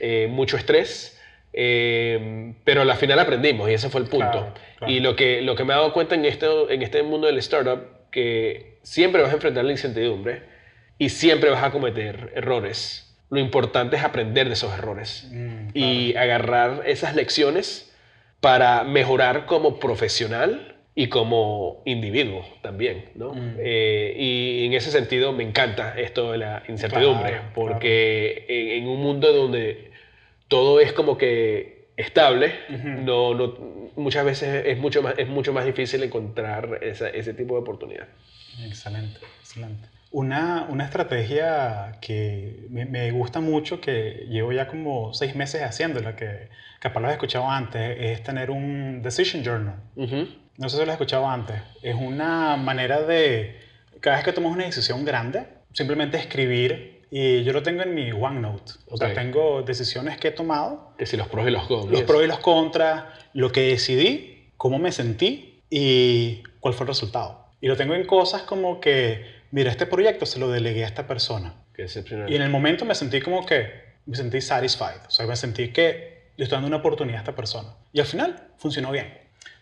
eh, 0.00 0.26
mucho 0.28 0.56
estrés, 0.56 1.17
eh, 1.60 2.54
pero 2.62 2.82
al 2.82 2.94
final 2.94 3.18
aprendimos 3.18 3.68
y 3.68 3.74
ese 3.74 3.90
fue 3.90 4.00
el 4.00 4.06
punto. 4.06 4.30
Claro, 4.30 4.54
claro. 4.78 4.92
Y 4.92 5.00
lo 5.00 5.16
que, 5.16 5.42
lo 5.42 5.56
que 5.56 5.64
me 5.64 5.72
he 5.72 5.76
dado 5.76 5.92
cuenta 5.92 6.14
en, 6.14 6.24
esto, 6.24 6.70
en 6.70 6.82
este 6.82 7.02
mundo 7.02 7.26
del 7.26 7.36
startup, 7.38 7.80
que 8.12 8.78
siempre 8.84 9.22
vas 9.22 9.32
a 9.32 9.34
enfrentar 9.34 9.64
la 9.64 9.72
incertidumbre 9.72 10.42
y 10.98 11.08
siempre 11.08 11.50
vas 11.50 11.64
a 11.64 11.72
cometer 11.72 12.32
errores. 12.36 13.12
Lo 13.28 13.40
importante 13.40 13.96
es 13.96 14.04
aprender 14.04 14.46
de 14.46 14.54
esos 14.54 14.72
errores 14.72 15.28
Mm, 15.32 15.70
y 15.74 16.14
agarrar 16.14 16.84
esas 16.86 17.16
lecciones 17.16 17.92
para 18.40 18.84
mejorar 18.84 19.46
como 19.46 19.80
profesional 19.80 20.76
y 20.94 21.08
como 21.08 21.82
individuo 21.86 22.46
también, 22.62 23.06
¿no? 23.16 23.34
Mm. 23.34 23.56
Eh, 23.58 24.14
y 24.16 24.66
en 24.66 24.74
ese 24.74 24.92
sentido 24.92 25.32
me 25.32 25.42
encanta 25.42 25.98
esto 25.98 26.30
de 26.30 26.38
la 26.38 26.62
incertidumbre, 26.68 27.40
porque 27.52 28.46
en, 28.48 28.84
en 28.84 28.88
un 28.88 29.00
mundo 29.00 29.32
donde 29.32 29.87
todo 30.48 30.80
es 30.80 30.92
como 30.92 31.16
que 31.18 31.88
estable, 31.96 32.52
Ujú. 32.70 32.88
no, 32.88 33.34
no, 33.34 33.54
muchas 33.96 34.24
veces 34.24 34.64
es 34.66 34.78
mucho 34.78 35.02
más, 35.02 35.14
es 35.18 35.28
mucho 35.28 35.52
más 35.52 35.64
difícil 35.64 36.02
encontrar 36.02 36.78
esa- 36.82 37.08
ese 37.08 37.34
tipo 37.34 37.54
de 37.54 37.60
oportunidad. 37.60 38.08
Excelente, 38.64 39.20
excelente. 39.40 39.88
Una, 40.10 40.66
una 40.70 40.84
estrategia 40.84 41.98
que 42.00 42.66
me, 42.70 42.86
me 42.86 43.10
gusta 43.10 43.40
mucho, 43.40 43.80
que 43.80 44.24
llevo 44.28 44.52
ya 44.52 44.66
como 44.66 45.12
seis 45.12 45.34
meses 45.36 45.62
haciéndola, 45.62 46.16
que 46.16 46.48
capaz 46.80 47.00
lo 47.00 47.08
has 47.08 47.12
escuchado 47.12 47.48
antes, 47.50 47.96
es 48.00 48.22
tener 48.22 48.50
un 48.50 49.02
decision 49.02 49.42
journal. 49.44 49.76
Ujú. 49.96 50.26
No 50.56 50.68
sé 50.68 50.76
si 50.78 50.84
lo 50.84 50.90
has 50.90 50.94
escuchado 50.96 51.28
antes. 51.28 51.56
Es 51.82 51.94
una 51.94 52.56
manera 52.56 53.02
de, 53.02 53.60
cada 54.00 54.16
vez 54.16 54.24
que 54.24 54.32
tomas 54.32 54.52
una 54.52 54.64
decisión 54.64 55.04
grande, 55.04 55.44
simplemente 55.72 56.16
escribir. 56.16 56.97
Y 57.10 57.42
yo 57.44 57.52
lo 57.52 57.62
tengo 57.62 57.82
en 57.82 57.94
mi 57.94 58.12
OneNote. 58.12 58.72
O 58.88 58.96
sea, 58.96 59.08
Ok. 59.08 59.14
tengo 59.14 59.62
decisiones 59.62 60.18
que 60.18 60.28
he 60.28 60.30
tomado, 60.32 60.92
Que 60.98 61.06
si 61.06 61.16
los 61.16 61.28
pros 61.28 61.46
y 61.48 61.50
los 61.50 61.66
contras. 61.66 61.90
los 61.92 62.02
pros 62.02 62.24
y 62.24 62.26
los 62.26 62.38
contras, 62.40 63.04
lo 63.32 63.50
que 63.50 63.62
decidí, 63.68 64.50
cómo 64.56 64.78
me 64.78 64.92
sentí 64.92 65.62
y 65.70 66.42
cuál 66.60 66.74
fue 66.74 66.84
el 66.84 66.88
resultado. 66.88 67.46
Y 67.60 67.68
lo 67.68 67.76
tengo 67.76 67.94
en 67.94 68.04
cosas 68.06 68.42
como 68.42 68.80
que, 68.80 69.24
mira, 69.50 69.70
este 69.70 69.86
proyecto 69.86 70.26
se 70.26 70.38
lo 70.38 70.48
delegué 70.50 70.84
a 70.84 70.86
esta 70.86 71.06
persona. 71.06 71.54
Qué 71.74 71.82
excepcional. 71.82 72.30
Y 72.30 72.36
en 72.36 72.42
el 72.42 72.50
momento 72.50 72.84
me 72.84 72.94
sentí 72.94 73.20
como 73.20 73.44
que, 73.46 73.70
me 74.06 74.16
sentí 74.16 74.40
satisfied. 74.40 75.00
O 75.06 75.10
sea, 75.10 75.26
me 75.26 75.36
sentí 75.36 75.68
que 75.72 76.30
le 76.36 76.44
estoy 76.44 76.56
dando 76.56 76.68
una 76.68 76.76
oportunidad 76.78 77.18
a 77.18 77.20
esta 77.22 77.34
persona. 77.34 77.70
Y 77.92 78.00
al 78.00 78.06
final 78.06 78.48
funcionó 78.58 78.90
bien. 78.92 79.12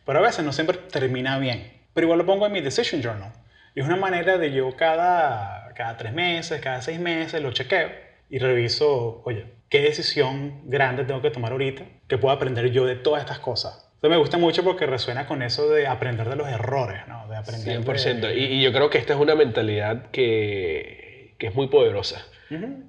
Pero 0.05 0.19
a 0.19 0.23
veces 0.23 0.45
no 0.45 0.53
siempre 0.53 0.77
termina 0.91 1.39
bien. 1.39 1.73
Pero 1.95 2.07
igual 2.07 2.19
lo 2.19 2.27
pongo 2.27 2.47
en 2.47 2.53
mi 2.53 2.61
decision 2.61 3.03
journal. 3.03 3.33
Y 3.75 3.81
es 3.81 3.87
una 3.87 3.97
manera 3.97 4.39
de 4.39 4.53
yo 4.53 4.75
cada, 4.77 5.66
cada 5.77 5.97
tres 5.97 6.13
meses, 6.13 6.61
cada 6.61 6.81
seis 6.83 6.99
meses 6.99 7.41
lo 7.43 7.53
chequeo 7.53 7.91
y 8.31 8.39
reviso, 8.39 9.23
oye, 9.25 9.47
¿qué 9.69 9.81
decisión 9.83 10.63
grande 10.65 11.05
tengo 11.05 11.23
que 11.23 11.31
tomar 11.31 11.53
ahorita 11.53 11.85
que 12.09 12.19
puedo 12.19 12.35
aprender 12.35 12.71
yo 12.71 12.85
de 12.87 12.97
todas 12.97 13.21
estas 13.23 13.39
cosas? 13.39 13.83
Entonces 13.97 14.11
me 14.11 14.17
gusta 14.19 14.39
mucho 14.39 14.63
porque 14.65 14.87
resuena 14.87 15.27
con 15.27 15.43
eso 15.43 15.69
de 15.71 15.87
aprender 15.87 16.29
de 16.29 16.37
los 16.37 16.49
errores, 16.49 17.01
¿no? 17.09 17.27
De 17.29 17.37
aprender 17.37 17.81
100%. 17.83 18.27
de- 18.29 18.37
Y, 18.39 18.45
y 18.59 18.63
yo 18.63 18.73
creo 18.73 18.91
que 18.91 18.99
esta 18.99 19.15
es 19.15 19.21
una 19.21 19.35
mentalidad 19.35 20.11
que, 20.11 21.35
que 21.39 21.47
es 21.49 21.55
muy 21.55 21.69
poderosa. 21.69 22.27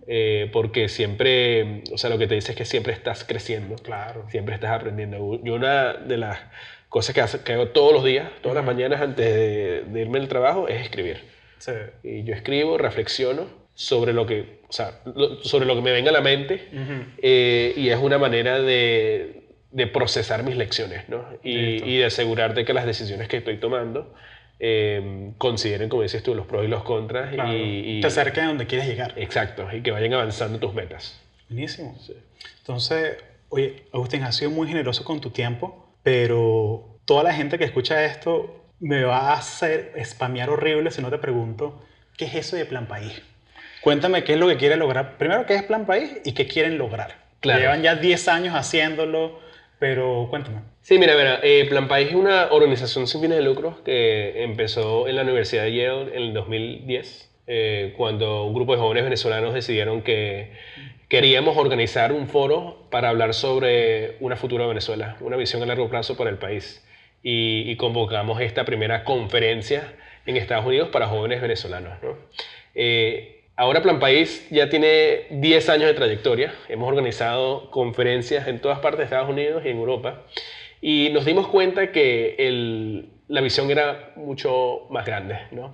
Eh, 0.07 0.49
porque 0.53 0.87
siempre, 0.87 1.81
o 1.91 1.97
sea, 1.97 2.11
lo 2.11 2.19
que 2.19 2.27
te 2.27 2.35
dice 2.35 2.51
es 2.51 2.57
que 2.57 2.65
siempre 2.65 2.93
estás 2.93 3.23
creciendo, 3.23 3.75
Claro. 3.75 4.25
siempre 4.29 4.53
estás 4.53 4.69
aprendiendo. 4.71 5.17
Yo 5.43 5.55
una 5.55 5.93
de 5.93 6.17
las 6.17 6.37
cosas 6.89 7.15
que, 7.43 7.53
hago 7.53 7.69
todos 7.69 7.91
los 7.91 8.03
días, 8.03 8.29
todas 8.43 8.55
las 8.55 8.63
mañanas 8.65 9.01
antes 9.01 9.25
de, 9.25 9.83
de 9.87 10.01
irme 10.01 10.19
al 10.19 10.27
trabajo, 10.27 10.67
es 10.67 10.81
escribir. 10.81 11.23
Sí. 11.59 11.71
Y 12.03 12.23
yo 12.23 12.33
escribo, 12.33 12.77
reflexiono 12.77 13.45
sobre 13.73 14.13
lo 14.13 14.25
que, 14.25 14.61
o 14.67 14.71
sea, 14.73 15.01
lo- 15.05 15.43
sobre 15.43 15.65
lo 15.65 15.75
que 15.75 15.81
me 15.81 15.91
venga 15.91 16.09
a 16.09 16.13
la 16.13 16.21
mente 16.21 16.69
Ujú. 16.73 17.03
eh, 17.21 17.73
y 17.77 17.89
es 17.89 17.97
una 17.97 18.17
manera 18.17 18.59
de, 18.59 19.43
de 19.71 19.87
procesar 19.87 20.43
mis 20.43 20.55
lecciones, 20.57 21.07
¿no? 21.09 21.23
Y, 21.43 21.83
y 21.83 21.97
de 21.97 22.05
asegurarte 22.05 22.65
que 22.65 22.73
las 22.73 22.85
decisiones 22.85 23.27
que 23.27 23.37
estoy 23.37 23.57
tomando 23.57 24.13
eh, 24.59 25.31
consideren, 25.37 25.89
como 25.89 26.01
dices 26.01 26.23
tú, 26.23 26.33
los 26.33 26.47
pros 26.47 26.65
y 26.65 26.67
los 26.67 26.83
contras 26.83 27.31
y, 27.33 28.01
te 28.01 28.07
acerquen 28.07 28.45
a 28.45 28.47
donde 28.47 28.65
quieres 28.65 28.87
llegar. 28.87 29.13
Exacto, 29.17 29.67
y 29.71 29.81
que 29.81 29.91
vayan 29.91 30.13
avanzando 30.13 30.57
tus 30.59 30.73
metas. 30.73 31.21
Buenísimo. 31.49 31.95
Entonces, 32.59 33.17
oye, 33.49 33.83
Agustín, 33.93 34.23
has 34.23 34.35
sido 34.35 34.49
muy 34.51 34.67
generoso 34.67 35.03
con 35.03 35.21
tu 35.21 35.29
tiempo, 35.29 35.87
pero 36.03 36.97
toda 37.05 37.23
la 37.23 37.33
gente 37.33 37.57
que 37.59 37.65
escucha 37.65 38.03
esto 38.05 38.63
me 38.79 39.03
va 39.03 39.31
a 39.31 39.37
hacer 39.37 39.93
spamear 40.03 40.49
horrible 40.49 40.91
si 40.91 41.01
no 41.01 41.09
te 41.09 41.17
pregunto, 41.17 41.81
¿qué 42.17 42.25
es 42.25 42.35
eso 42.35 42.55
de 42.55 42.65
Plan 42.65 42.87
País? 42.87 43.21
Cuéntame 43.81 44.23
qué 44.23 44.33
es 44.33 44.39
lo 44.39 44.47
que 44.47 44.57
quiere 44.57 44.75
lograr. 44.75 45.17
Primero, 45.17 45.45
¿qué 45.45 45.55
es 45.55 45.63
Plan 45.63 45.85
País 45.85 46.19
y 46.25 46.33
qué 46.33 46.47
quieren 46.47 46.77
lograr? 46.77 47.15
Claro. 47.39 47.59
Llevan 47.59 47.81
ya 47.81 47.95
10 47.95 48.27
años 48.27 48.55
haciéndolo, 48.55 49.39
pero 49.79 50.27
cuéntame. 50.29 50.61
Sí, 50.81 50.97
mira, 50.97 51.15
mira 51.15 51.39
eh, 51.43 51.65
Plan 51.69 51.87
País 51.87 52.09
es 52.09 52.15
una 52.15 52.47
organización 52.51 53.07
sin 53.07 53.21
fines 53.21 53.37
de 53.37 53.43
lucro 53.43 53.83
que 53.83 54.43
empezó 54.43 55.07
en 55.07 55.15
la 55.15 55.21
Universidad 55.23 55.63
de 55.63 55.75
Yale 55.75 56.15
en 56.15 56.23
el 56.23 56.33
2010, 56.33 57.31
eh, 57.47 57.93
cuando 57.95 58.45
un 58.45 58.53
grupo 58.53 58.73
de 58.73 58.79
jóvenes 58.79 59.03
venezolanos 59.03 59.53
decidieron 59.53 60.01
que 60.01 60.51
queríamos 61.07 61.55
organizar 61.57 62.11
un 62.11 62.27
foro 62.27 62.87
para 62.89 63.09
hablar 63.09 63.33
sobre 63.33 64.17
una 64.19 64.35
futura 64.35 64.65
Venezuela, 64.65 65.15
una 65.21 65.37
visión 65.37 65.63
a 65.63 65.65
largo 65.65 65.89
plazo 65.89 66.17
para 66.17 66.29
el 66.29 66.37
país. 66.37 66.83
Y, 67.23 67.75
convocamos 67.75 68.39
esta 68.41 68.63
primera 68.63 69.03
conferencia 69.03 69.93
en 70.25 70.37
Estados 70.37 70.65
Unidos 70.65 70.89
para 70.89 71.07
jóvenes 71.07 71.41
venezolanos. 71.41 71.97
Eh, 72.73 73.43
ahora 73.55 73.81
Plan 73.81 73.99
País 73.99 74.47
ya 74.49 74.69
tiene 74.69 75.25
10 75.29 75.69
años 75.69 75.87
de 75.87 75.93
trayectoria. 75.93 76.53
Hemos 76.69 76.87
organizado 76.87 77.69
conferencias 77.71 78.47
en 78.47 78.59
todas 78.59 78.79
partes 78.79 78.99
de 78.99 79.03
Estados 79.05 79.29
Unidos 79.29 79.63
y 79.65 79.69
en 79.69 79.77
Europa. 79.77 80.23
Y 80.81 81.09
nos 81.11 81.25
dimos 81.25 81.47
cuenta 81.47 81.91
que 81.91 83.03
la 83.27 83.41
visión 83.41 83.69
era 83.71 84.13
mucho 84.15 84.87
más 84.89 85.05
grande. 85.05 85.39
¿no? 85.51 85.73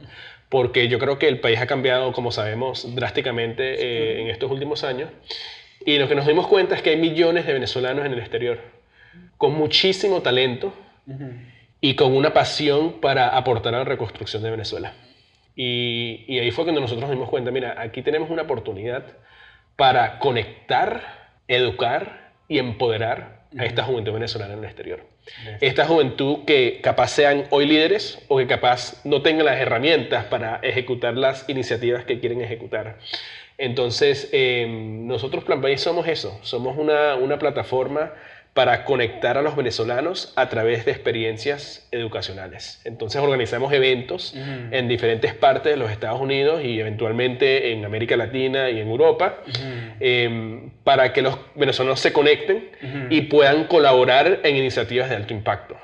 porque 0.53 0.88
yo 0.88 0.99
creo 0.99 1.17
que 1.17 1.27
el 1.27 1.39
país 1.39 1.60
ha 1.60 1.65
cambiado, 1.65 2.13
como 2.13 2.32
sabemos, 2.32 2.93
drásticamente 2.93 3.63
eh, 3.73 4.21
en 4.21 4.27
estos 4.27 4.51
últimos 4.51 4.84
años. 4.84 5.10
Y 5.84 5.97
lo 5.97 6.08
que 6.08 6.13
nos 6.13 6.27
dimos 6.27 6.45
cuenta 6.45 6.75
es 6.75 6.84
que 6.84 6.91
hay 6.91 6.97
millones 6.97 7.47
de 7.47 7.53
venezolanos 7.53 8.06
en 8.06 8.13
el 8.13 8.19
exterior, 8.19 8.60
con 9.39 9.56
muchísimo 9.56 10.21
talento 10.21 10.71
y 11.81 11.95
con 11.95 12.15
una 12.15 12.33
pasión 12.33 13.01
para 13.01 13.29
aportar 13.29 13.75
a 13.75 13.79
la 13.79 13.83
reconstrucción 13.83 14.43
de 14.43 14.51
Venezuela. 14.51 14.93
Y, 15.55 16.25
y 16.27 16.39
ahí 16.39 16.51
fue 16.51 16.63
cuando 16.63 16.81
nosotros 16.81 17.01
nos 17.01 17.11
dimos 17.11 17.29
cuenta, 17.29 17.51
mira, 17.51 17.75
aquí 17.79 18.01
tenemos 18.01 18.29
una 18.29 18.43
oportunidad 18.43 19.03
para 19.75 20.19
conectar, 20.19 21.31
educar 21.47 22.31
y 22.47 22.59
empoderar 22.59 23.43
a 23.57 23.65
esta 23.65 23.83
juventud 23.83 24.13
venezolana 24.13 24.53
en 24.53 24.59
el 24.59 24.65
exterior. 24.65 25.13
Esta 25.61 25.85
juventud 25.85 26.39
que 26.45 26.79
capaz 26.81 27.09
sean 27.09 27.45
hoy 27.49 27.65
líderes 27.65 28.23
o 28.27 28.37
que 28.37 28.47
capaz 28.47 29.05
no 29.05 29.21
tengan 29.21 29.45
las 29.45 29.59
herramientas 29.59 30.25
para 30.25 30.59
ejecutar 30.63 31.15
las 31.15 31.47
iniciativas 31.49 32.03
que 32.03 32.19
quieren 32.19 32.41
ejecutar. 32.41 32.97
Entonces, 33.57 34.29
eh, 34.33 34.67
nosotros 34.67 35.43
Plan 35.43 35.61
País 35.61 35.79
somos 35.79 36.07
eso, 36.07 36.39
somos 36.41 36.77
una, 36.77 37.15
una 37.15 37.39
plataforma 37.39 38.13
para 38.53 38.85
conectar 38.85 39.37
a 39.37 39.41
los 39.41 39.55
venezolanos 39.55 40.31
a 40.35 40.47
través 40.47 40.85
de 40.85 40.91
experiencias 40.91 41.87
educacionales. 41.91 42.79
Entonces 42.85 43.19
organizamos 43.19 43.73
eventos 43.73 44.35
en 44.35 44.87
diferentes 44.87 45.33
partes 45.33 45.71
de 45.73 45.77
los 45.77 45.89
Estados 45.89 46.21
Unidos 46.21 46.63
y 46.63 46.79
eventualmente 46.79 47.71
en 47.71 47.83
América 47.83 48.15
Latina 48.15 48.69
y 48.69 48.79
en 48.79 48.89
Europa 48.89 49.39
em, 49.99 50.69
para 50.83 51.13
que 51.13 51.23
los 51.23 51.37
venezolanos 51.55 51.99
se 51.99 52.13
conecten 52.13 52.69
y 53.09 53.21
puedan 53.21 53.65
colaborar 53.65 54.41
en 54.43 54.55
iniciativas 54.55 55.09
de 55.09 55.15
alto 55.15 55.33
impacto. 55.33 55.75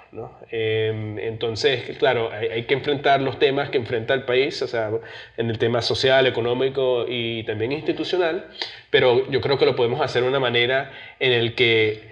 Em, 0.52 1.20
entonces, 1.20 1.98
claro, 1.98 2.32
hay, 2.32 2.48
hay, 2.48 2.64
que 2.64 2.74
enfrentar 2.74 3.22
los 3.22 3.38
temas 3.38 3.70
que 3.70 3.78
enfrenta 3.78 4.16
el 4.16 4.24
país, 4.24 4.60
o 4.64 4.68
sea, 4.68 4.90
en 5.38 5.50
el 5.50 5.60
tema 5.60 5.82
social, 5.84 6.26
económico 6.26 7.06
y 7.08 7.44
también 7.44 7.72
institucional, 7.72 8.48
pero 8.90 9.30
yo 9.30 9.40
creo 9.40 9.60
que 9.60 9.66
lo 9.66 9.76
podemos 9.76 10.02
hacer 10.02 10.24
de 10.24 10.28
una 10.28 10.40
manera 10.40 10.92
en 11.20 11.32
el 11.32 11.54
que 11.54 12.09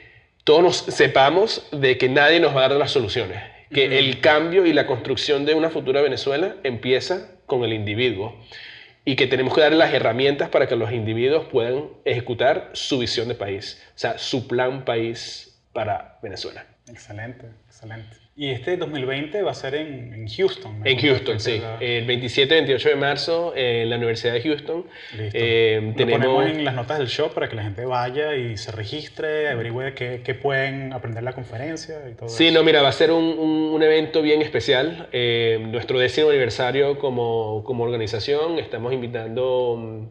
todos 0.47 0.77
sepamos 0.77 1.67
de 1.73 1.97
que 1.97 2.07
nadie 2.07 2.39
nos 2.39 2.55
va 2.55 2.63
a 2.63 2.69
dar 2.69 2.77
las 2.77 2.91
soluciones, 2.91 3.43
que 3.69 3.99
el 3.99 4.21
cambio 4.21 4.65
y 4.65 4.71
la 4.71 4.87
construcción 4.87 5.43
de 5.43 5.53
una 5.53 5.69
futura 5.69 6.01
Venezuela 6.01 6.55
empieza 6.63 7.31
con 7.45 7.65
el 7.65 7.73
individuo 7.73 8.33
y 9.03 9.17
que 9.17 9.27
tenemos 9.27 9.53
que 9.53 9.59
darle 9.59 9.77
las 9.77 9.93
herramientas 9.93 10.47
para 10.47 10.65
que 10.65 10.77
los 10.77 10.93
individuos 10.93 11.47
puedan 11.51 11.89
ejecutar 12.05 12.69
su 12.71 12.97
visión 12.97 13.27
de 13.27 13.35
país, 13.35 13.83
o 13.89 13.99
sea, 13.99 14.17
su 14.17 14.47
plan 14.47 14.85
país 14.85 15.59
para 15.73 16.17
Venezuela. 16.23 16.65
Excelente, 16.87 17.47
excelente. 17.67 18.15
Y 18.39 18.51
este 18.51 18.77
2020 18.77 19.41
va 19.41 19.49
a 19.49 19.55
ser 19.55 19.73
en, 19.73 20.27
Houston. 20.27 20.81
En 20.85 20.99
Houston, 20.99 21.39
sí. 21.39 21.59
El 21.79 22.05
27 22.05 22.53
y 22.53 22.57
28 22.57 22.89
de 22.89 22.95
marzo 22.95 23.53
en 23.55 23.89
la 23.89 23.95
Universidad 23.95 24.33
de 24.33 24.41
Houston. 24.41 24.85
Listo. 25.17 25.31
Eh, 25.33 25.93
Lo 25.97 26.07
ponemos 26.07 26.45
en 26.45 26.63
las 26.63 26.75
notas 26.75 26.99
del 26.99 27.07
show 27.07 27.31
para 27.33 27.49
que 27.49 27.55
la 27.55 27.63
gente 27.63 27.83
vaya 27.85 28.35
y 28.35 28.55
se 28.55 28.71
registre, 28.71 29.49
averigüe 29.49 29.95
qué, 29.95 30.21
qué 30.23 30.35
pueden 30.35 30.93
aprender 30.93 31.23
la 31.23 31.33
conferencia 31.33 31.95
y 32.11 32.13
todo 32.13 32.29
Sí, 32.29 32.51
no, 32.51 32.61
mira, 32.61 32.83
va 32.83 32.89
a 32.89 32.91
ser 32.91 33.11
un, 33.11 33.23
un, 33.23 33.81
evento 33.81 34.21
bien 34.21 34.43
especial. 34.43 35.09
Eh, 35.13 35.57
nuestro 35.71 35.97
décimo 35.97 36.29
aniversario 36.29 36.99
como, 36.99 37.63
como 37.63 37.85
organización. 37.85 38.59
Estamos 38.59 38.93
invitando 38.93 39.77
mm, 39.79 40.05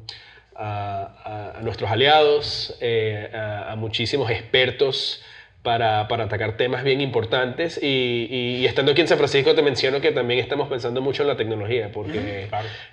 a, 0.56 1.52
a, 1.58 1.62
nuestros 1.62 1.92
aliados, 1.92 2.76
eh, 2.80 3.30
a, 3.32 3.70
a 3.70 3.76
muchísimos 3.76 4.32
expertos 4.32 5.22
para, 5.66 6.06
para, 6.06 6.24
atacar 6.24 6.56
temas 6.56 6.84
bien 6.84 7.00
importantes. 7.00 7.82
Y, 7.82 8.28
y, 8.30 8.66
estando 8.66 8.92
aquí 8.92 9.00
en 9.00 9.08
San 9.08 9.18
Francisco 9.18 9.52
te 9.52 9.62
menciono 9.62 10.00
que 10.00 10.12
también 10.12 10.38
estamos 10.38 10.68
pensando 10.68 11.02
mucho 11.02 11.24
en 11.24 11.28
la 11.28 11.36
tecnología, 11.36 11.90
porque 11.92 12.48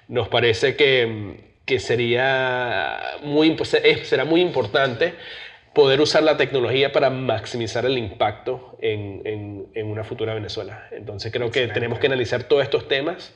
nos 0.07 0.27
parece 0.27 0.75
que, 0.75 1.36
que 1.65 1.79
sería 1.79 2.99
muy, 3.21 3.55
será 4.01 4.25
muy 4.25 4.41
importante 4.41 5.13
poder 5.75 6.01
usar 6.01 6.23
la 6.23 6.36
tecnología 6.36 6.91
para 6.91 7.12
maximizar 7.12 7.86
el 7.86 7.95
impacto 7.95 8.75
en, 8.81 9.21
en, 9.23 9.67
en 9.75 9.86
una 9.86 10.03
futura 10.03 10.33
Venezuela. 10.33 10.88
Entonces 10.89 11.31
creo 11.31 11.51
que 11.51 11.67
tenemos 11.67 11.99
que 11.99 12.07
analizar 12.07 12.45
todos 12.45 12.63
estos 12.63 12.88
temas 12.88 13.36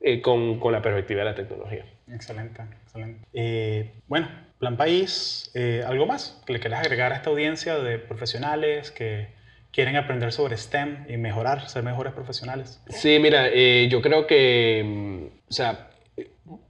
eh, 0.00 0.20
con, 0.20 0.60
con, 0.60 0.72
la 0.72 0.82
perspectiva 0.82 1.20
de 1.20 1.24
la 1.24 1.34
tecnología. 1.34 1.84
Excelente, 2.12 2.62
excelente. 2.84 3.26
Eh, 3.32 3.92
bueno, 4.06 4.28
Plan 4.58 4.76
País, 4.76 5.50
eh, 5.54 5.82
¿algo 5.86 6.06
más 6.06 6.42
que 6.46 6.52
le 6.52 6.60
quieras 6.60 6.80
agregar 6.80 7.12
a 7.12 7.16
esta 7.16 7.30
audiencia 7.30 7.78
de 7.78 7.98
profesionales 7.98 8.90
que 8.90 9.28
quieren 9.72 9.96
aprender 9.96 10.32
sobre 10.32 10.56
STEM 10.56 11.06
y 11.08 11.16
mejorar, 11.16 11.68
ser 11.68 11.82
mejores 11.82 12.12
profesionales? 12.12 12.80
Sí, 12.88 13.18
mira, 13.18 13.50
yo 13.88 14.00
creo 14.00 14.26
que, 14.26 14.82
mm, 14.84 15.48
o 15.48 15.52
sea, 15.52 15.90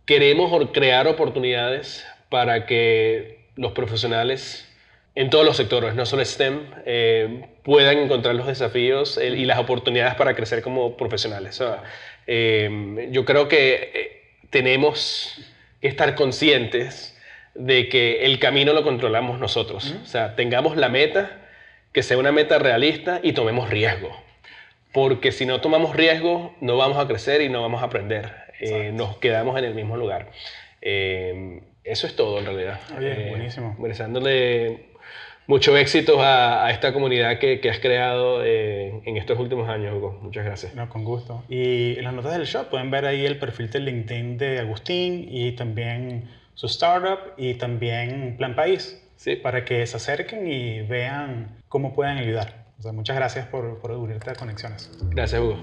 queremos 0.04 0.70
crear 0.72 1.06
oportunidades 1.06 2.06
para 2.28 2.66
que 2.66 3.46
los 3.56 3.72
profesionales 3.72 4.66
en 5.16 5.30
todos 5.30 5.46
los 5.46 5.56
sectores, 5.56 5.94
no 5.94 6.04
solo 6.04 6.22
STEM, 6.22 6.60
eh, 6.84 7.48
puedan 7.64 7.96
encontrar 7.96 8.34
los 8.34 8.46
desafíos 8.46 9.18
y 9.18 9.46
las 9.46 9.58
oportunidades 9.58 10.14
para 10.14 10.36
crecer 10.36 10.60
como 10.60 10.96
profesionales. 10.98 11.60
Yo 12.26 13.24
creo 13.24 13.48
que 13.48 14.22
tenemos 14.50 15.38
que 15.80 15.88
estar 15.88 16.14
conscientes 16.14 17.16
de 17.54 17.88
que 17.88 18.24
el 18.24 18.38
camino 18.38 18.72
lo 18.72 18.82
controlamos 18.82 19.38
nosotros. 19.38 19.94
O 20.02 20.06
sea, 20.06 20.36
tengamos 20.36 20.76
la 20.76 20.88
meta, 20.88 21.42
que 21.92 22.02
sea 22.02 22.18
una 22.18 22.32
meta 22.32 22.58
realista 22.58 23.20
y 23.22 23.32
tomemos 23.32 23.70
riesgo. 23.70 24.14
Porque 24.92 25.32
si 25.32 25.46
no 25.46 25.60
tomamos 25.60 25.94
riesgo, 25.94 26.54
no 26.60 26.76
vamos 26.76 26.98
a 26.98 27.06
crecer 27.06 27.42
y 27.42 27.48
no 27.48 27.62
vamos 27.62 27.82
a 27.82 27.86
aprender. 27.86 28.32
Eh, 28.60 28.90
nos 28.92 29.18
quedamos 29.18 29.58
en 29.58 29.64
el 29.64 29.74
mismo 29.74 29.96
lugar. 29.96 30.30
Eh, 30.80 31.60
eso 31.84 32.06
es 32.06 32.16
todo 32.16 32.38
en 32.38 32.46
realidad. 32.46 32.80
Bien, 32.98 33.20
eh, 33.20 33.26
buenísimo. 33.30 33.76
Deseándole 33.78 34.86
mucho 35.46 35.76
éxito 35.76 36.20
a, 36.20 36.70
esta 36.70 36.92
comunidad 36.92 37.38
que, 37.38 37.60
has 37.70 37.78
creado 37.78 38.44
en 38.44 39.16
estos 39.16 39.38
últimos 39.38 39.68
años, 39.68 39.94
Hugo. 39.94 40.18
Muchas 40.22 40.44
gracias. 40.44 40.74
No, 40.74 40.88
con 40.88 41.04
gusto. 41.04 41.42
Y 41.48 41.96
en 41.98 42.04
las 42.04 42.14
notas 42.14 42.32
del 42.32 42.46
show 42.46 42.66
pueden 42.70 42.90
ver 42.90 43.06
ahí 43.06 43.24
el 43.24 43.38
perfil 43.38 43.70
de 43.70 43.80
LinkedIn 43.80 44.38
de 44.38 44.60
Agustín 44.60 45.26
y 45.30 45.52
también 45.52 46.28
su 46.54 46.66
startup 46.66 47.18
y 47.36 47.54
también 47.54 48.36
Plan 48.36 48.54
País, 48.54 49.00
sí. 49.16 49.36
para 49.36 49.64
que 49.64 49.86
se 49.86 49.96
acerquen 49.96 50.50
y 50.50 50.82
vean 50.82 51.56
cómo 51.68 51.94
pueden 51.94 52.18
ayudar. 52.18 52.66
muchas 52.92 53.16
gracias 53.16 53.46
por, 53.46 53.78
por 53.78 53.92
unirte 53.92 54.30
a 54.30 54.34
Conexiones. 54.34 54.90
Gracias, 55.10 55.40
Hugo. 55.40 55.62